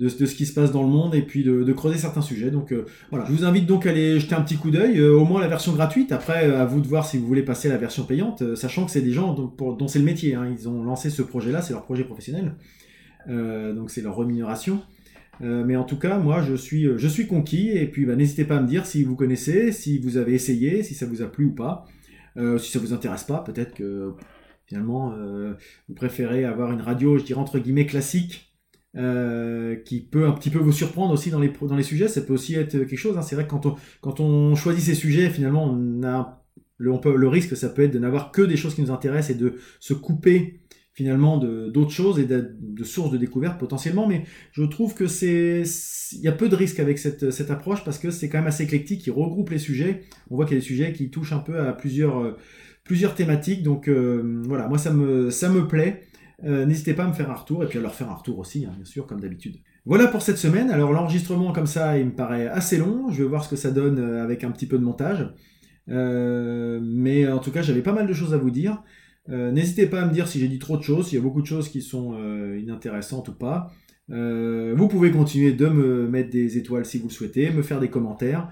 de, 0.00 0.08
ce 0.08 0.34
qui 0.34 0.46
se 0.46 0.54
passe 0.54 0.72
dans 0.72 0.82
le 0.82 0.88
monde 0.88 1.14
et 1.14 1.20
puis 1.20 1.44
de, 1.44 1.72
creuser 1.72 1.98
certains 1.98 2.22
sujets. 2.22 2.50
Donc 2.50 2.72
euh, 2.72 2.86
voilà, 3.10 3.26
je 3.26 3.32
vous 3.32 3.44
invite 3.44 3.66
donc 3.66 3.86
à 3.86 3.90
aller 3.90 4.18
jeter 4.18 4.34
un 4.34 4.40
petit 4.40 4.56
coup 4.56 4.70
d'œil, 4.70 4.98
euh, 4.98 5.14
au 5.14 5.24
moins 5.24 5.40
la 5.40 5.48
version 5.48 5.72
gratuite. 5.72 6.10
Après, 6.10 6.46
à 6.46 6.64
vous 6.64 6.80
de 6.80 6.86
voir 6.86 7.06
si 7.06 7.18
vous 7.18 7.26
voulez 7.26 7.42
passer 7.42 7.68
à 7.68 7.72
la 7.72 7.78
version 7.78 8.04
payante, 8.04 8.42
euh, 8.42 8.56
sachant 8.56 8.86
que 8.86 8.90
c'est 8.90 9.02
des 9.02 9.12
gens 9.12 9.34
dont, 9.34 9.88
c'est 9.88 9.98
le 9.98 10.04
métier. 10.04 10.34
Hein. 10.34 10.48
Ils 10.58 10.68
ont 10.68 10.82
lancé 10.82 11.10
ce 11.10 11.22
projet-là, 11.22 11.60
c'est 11.60 11.74
leur 11.74 11.84
projet 11.84 12.04
professionnel, 12.04 12.54
donc 13.28 13.90
c'est 13.90 14.00
leur 14.00 14.16
rémunération. 14.16 14.80
mais 15.40 15.76
en 15.76 15.84
tout 15.84 15.98
cas, 15.98 16.18
moi, 16.18 16.42
je 16.42 16.54
suis, 16.54 16.88
je 16.96 17.08
suis 17.08 17.26
conquis. 17.26 17.68
Et 17.68 17.86
puis, 17.86 18.06
bah, 18.06 18.16
n'hésitez 18.16 18.44
pas 18.44 18.56
à 18.56 18.60
me 18.60 18.66
dire 18.66 18.86
si 18.86 19.04
vous 19.04 19.16
connaissez, 19.16 19.72
si 19.72 19.98
vous 19.98 20.16
avez 20.16 20.32
essayé, 20.32 20.82
si 20.82 20.94
ça 20.94 21.06
vous 21.06 21.22
a 21.22 21.26
plu 21.26 21.46
ou 21.46 21.54
pas, 21.54 21.86
si 22.58 22.70
ça 22.70 22.78
vous 22.78 22.94
intéresse 22.94 23.24
pas. 23.24 23.44
Peut-être 23.44 23.74
que 23.74 24.14
finalement, 24.70 25.14
vous 25.88 25.94
préférez 25.94 26.44
avoir 26.46 26.72
une 26.72 26.80
radio, 26.80 27.18
je 27.18 27.24
dirais 27.24 27.40
entre 27.40 27.58
guillemets 27.58 27.86
classique, 27.86 28.50
euh, 28.96 29.76
qui 29.76 30.00
peut 30.00 30.26
un 30.26 30.32
petit 30.32 30.50
peu 30.50 30.58
vous 30.58 30.72
surprendre 30.72 31.14
aussi 31.14 31.30
dans 31.30 31.38
les, 31.38 31.52
dans 31.62 31.76
les 31.76 31.84
sujets. 31.84 32.08
Ça 32.08 32.22
peut 32.22 32.32
aussi 32.32 32.56
être 32.56 32.72
quelque 32.72 32.96
chose. 32.96 33.16
Hein. 33.16 33.22
C'est 33.22 33.36
vrai 33.36 33.44
que 33.44 33.50
quand 33.50 33.66
on, 33.66 33.76
quand 34.00 34.18
on 34.18 34.56
choisit 34.56 34.82
ces 34.82 34.96
sujets, 34.96 35.30
finalement, 35.30 35.64
on 35.64 36.02
a 36.02 36.44
le, 36.76 36.90
on 36.90 36.98
peut, 36.98 37.14
le 37.14 37.28
risque, 37.28 37.56
ça 37.56 37.68
peut 37.68 37.82
être 37.82 37.92
de 37.92 38.00
n'avoir 38.00 38.32
que 38.32 38.42
des 38.42 38.56
choses 38.56 38.74
qui 38.74 38.82
nous 38.82 38.90
intéressent 38.90 39.36
et 39.36 39.38
de 39.38 39.54
se 39.78 39.94
couper 39.94 40.60
finalement 40.92 41.38
d'autres 41.38 41.92
choses 41.92 42.18
et 42.18 42.24
de, 42.26 42.82
sources 42.82 43.12
de 43.12 43.16
découverte 43.16 43.60
potentiellement. 43.60 44.08
Mais 44.08 44.24
je 44.50 44.64
trouve 44.64 44.94
que 44.94 45.06
c'est 45.06 45.62
il 46.12 46.20
y 46.20 46.28
a 46.28 46.32
peu 46.32 46.48
de 46.48 46.56
risques 46.56 46.80
avec 46.80 46.98
cette, 46.98 47.30
cette 47.30 47.52
approche 47.52 47.84
parce 47.84 47.98
que 47.98 48.10
c'est 48.10 48.28
quand 48.28 48.38
même 48.38 48.48
assez 48.48 48.64
éclectique, 48.64 49.02
qui 49.02 49.10
regroupe 49.10 49.50
les 49.50 49.58
sujets. 49.58 50.02
On 50.30 50.34
voit 50.34 50.46
qu'il 50.46 50.56
y 50.56 50.58
a 50.58 50.60
des 50.60 50.66
sujets 50.66 50.92
qui 50.92 51.10
touchent 51.10 51.32
un 51.32 51.38
peu 51.38 51.60
à 51.60 51.72
plusieurs, 51.72 52.18
euh, 52.18 52.36
plusieurs 52.90 53.14
thématiques. 53.14 53.62
Donc 53.62 53.86
euh, 53.86 54.42
voilà, 54.46 54.66
moi 54.66 54.76
ça 54.76 54.92
me, 54.92 55.30
ça 55.30 55.48
me 55.48 55.68
plaît. 55.68 56.02
Euh, 56.42 56.66
n'hésitez 56.66 56.92
pas 56.92 57.04
à 57.04 57.06
me 57.06 57.12
faire 57.12 57.30
un 57.30 57.34
retour 57.34 57.62
et 57.62 57.68
puis 57.68 57.78
à 57.78 57.82
leur 57.82 57.94
faire 57.94 58.10
un 58.10 58.14
retour 58.14 58.40
aussi, 58.40 58.66
hein, 58.66 58.72
bien 58.74 58.84
sûr, 58.84 59.06
comme 59.06 59.20
d'habitude. 59.20 59.58
Voilà 59.86 60.08
pour 60.08 60.22
cette 60.22 60.38
semaine. 60.38 60.72
Alors 60.72 60.92
l'enregistrement 60.92 61.52
comme 61.52 61.68
ça, 61.68 61.98
il 61.98 62.06
me 62.06 62.10
paraît 62.10 62.48
assez 62.48 62.78
long. 62.78 63.08
Je 63.12 63.22
vais 63.22 63.28
voir 63.28 63.44
ce 63.44 63.48
que 63.48 63.54
ça 63.54 63.70
donne 63.70 64.00
euh, 64.00 64.24
avec 64.24 64.42
un 64.42 64.50
petit 64.50 64.66
peu 64.66 64.76
de 64.76 64.82
montage. 64.82 65.32
Mais 65.86 67.28
en 67.30 67.38
tout 67.38 67.52
cas, 67.52 67.62
j'avais 67.62 67.82
pas 67.82 67.92
mal 67.92 68.08
de 68.08 68.12
choses 68.12 68.34
à 68.34 68.38
vous 68.38 68.50
dire. 68.50 68.82
N'hésitez 69.28 69.86
pas 69.86 70.02
à 70.02 70.06
me 70.06 70.12
dire 70.12 70.26
si 70.28 70.38
j'ai 70.38 70.48
dit 70.48 70.60
trop 70.60 70.76
de 70.76 70.82
choses, 70.82 71.08
s'il 71.08 71.18
y 71.18 71.20
a 71.20 71.24
beaucoup 71.24 71.42
de 71.42 71.46
choses 71.46 71.68
qui 71.68 71.82
sont 71.82 72.16
inintéressantes 72.56 73.28
ou 73.28 73.34
pas. 73.34 73.72
vous 74.08 74.88
pouvez 74.88 75.10
continuer 75.10 75.52
de 75.52 75.66
me 75.66 76.06
mettre 76.06 76.30
des 76.30 76.58
étoiles 76.58 76.84
si 76.84 76.98
vous 76.98 77.08
le 77.08 77.12
souhaitez, 77.12 77.50
me 77.50 77.62
faire 77.62 77.80
des 77.80 77.88
commentaires. 77.88 78.50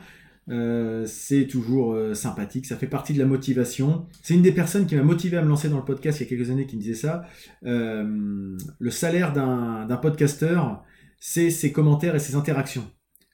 Euh, 0.50 1.04
c'est 1.06 1.46
toujours 1.46 1.92
euh, 1.92 2.14
sympathique, 2.14 2.64
ça 2.66 2.76
fait 2.76 2.86
partie 2.86 3.12
de 3.12 3.18
la 3.18 3.26
motivation. 3.26 4.06
C'est 4.22 4.34
une 4.34 4.42
des 4.42 4.52
personnes 4.52 4.86
qui 4.86 4.96
m'a 4.96 5.02
motivé 5.02 5.36
à 5.36 5.42
me 5.42 5.48
lancer 5.48 5.68
dans 5.68 5.76
le 5.76 5.84
podcast 5.84 6.20
il 6.20 6.24
y 6.24 6.26
a 6.26 6.28
quelques 6.28 6.50
années 6.50 6.66
qui 6.66 6.76
me 6.76 6.80
disait 6.80 6.94
ça. 6.94 7.24
Euh, 7.64 8.56
le 8.78 8.90
salaire 8.90 9.32
d'un 9.32 9.98
podcasteur, 10.00 10.82
c'est 11.18 11.50
ses 11.50 11.72
commentaires 11.72 12.14
et 12.14 12.18
ses 12.18 12.34
interactions. 12.34 12.84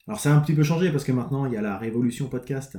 Alors 0.06 0.20
ça 0.20 0.32
a 0.32 0.36
un 0.36 0.40
petit 0.40 0.52
peu 0.52 0.62
changé 0.62 0.90
parce 0.90 1.04
que 1.04 1.12
maintenant 1.12 1.46
il 1.46 1.52
y 1.52 1.56
a 1.56 1.62
la 1.62 1.78
révolution 1.78 2.28
podcast 2.28 2.76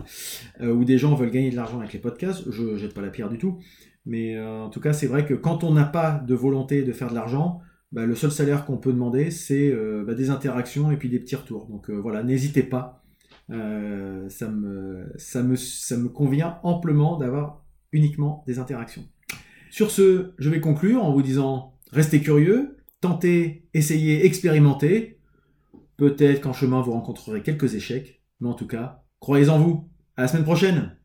où 0.62 0.84
des 0.84 1.00
gens 1.00 1.16
veulent 1.16 1.32
gagner 1.32 1.50
de 1.50 1.56
l'argent 1.56 1.80
avec 1.80 1.92
les 1.92 2.00
podcasts. 2.00 2.44
Je 2.52 2.78
jette 2.78 2.94
pas 2.94 3.02
la 3.02 3.10
pierre 3.10 3.30
du 3.30 3.40
tout, 3.40 3.58
mais 4.06 4.40
en 4.40 4.70
tout 4.70 4.80
cas 4.80 4.94
c'est 4.94 5.08
vrai 5.08 5.26
que 5.26 5.34
quand 5.34 5.64
on 5.64 5.74
n'a 5.74 5.86
pas 5.86 6.20
de 6.20 6.36
volonté 6.36 6.84
de 6.84 6.94
faire 6.94 7.10
de 7.10 7.16
l'argent, 7.16 7.62
bah, 7.92 8.06
le 8.06 8.14
seul 8.14 8.30
salaire 8.30 8.64
qu'on 8.64 8.78
peut 8.78 8.94
demander 8.94 9.32
c'est 9.32 9.74
bah, 10.06 10.14
des 10.14 10.30
interactions 10.30 10.92
et 10.92 10.98
puis 10.98 11.10
des 11.10 11.18
petits 11.18 11.36
retours. 11.36 11.66
Donc 11.66 11.90
voilà, 11.90 12.22
n'hésitez 12.22 12.62
pas. 12.62 13.05
Euh, 13.52 14.28
ça, 14.30 14.50
me, 14.50 15.12
ça, 15.18 15.44
me, 15.44 15.56
ça 15.56 15.98
me 15.98 16.10
convient 16.10 16.60
amplement 16.64 17.18
d'avoir 17.18 17.64
uniquement 17.92 18.44
des 18.48 18.60
interactions. 18.60 19.04
Sur 19.70 19.92
ce, 19.92 20.32
je 20.38 20.50
vais 20.50 20.60
conclure 20.60 21.04
en 21.04 21.14
vous 21.14 21.22
disant 21.22 21.78
restez 21.92 22.22
curieux, 22.22 22.78
tentez, 23.02 23.68
essayez, 23.74 24.26
expérimentez. 24.26 25.20
Peut-être 25.98 26.42
qu'en 26.42 26.54
chemin 26.54 26.82
vous 26.82 26.92
rencontrerez 26.92 27.42
quelques 27.42 27.76
échecs, 27.76 28.22
mais 28.40 28.50
en 28.50 28.54
tout 28.54 28.68
cas, 28.68 29.04
croyez 29.20 29.50
en 29.50 29.60
vous. 29.60 29.90
À 30.18 30.24
la 30.24 30.28
semaine 30.28 30.44
prochaine! 30.44 30.96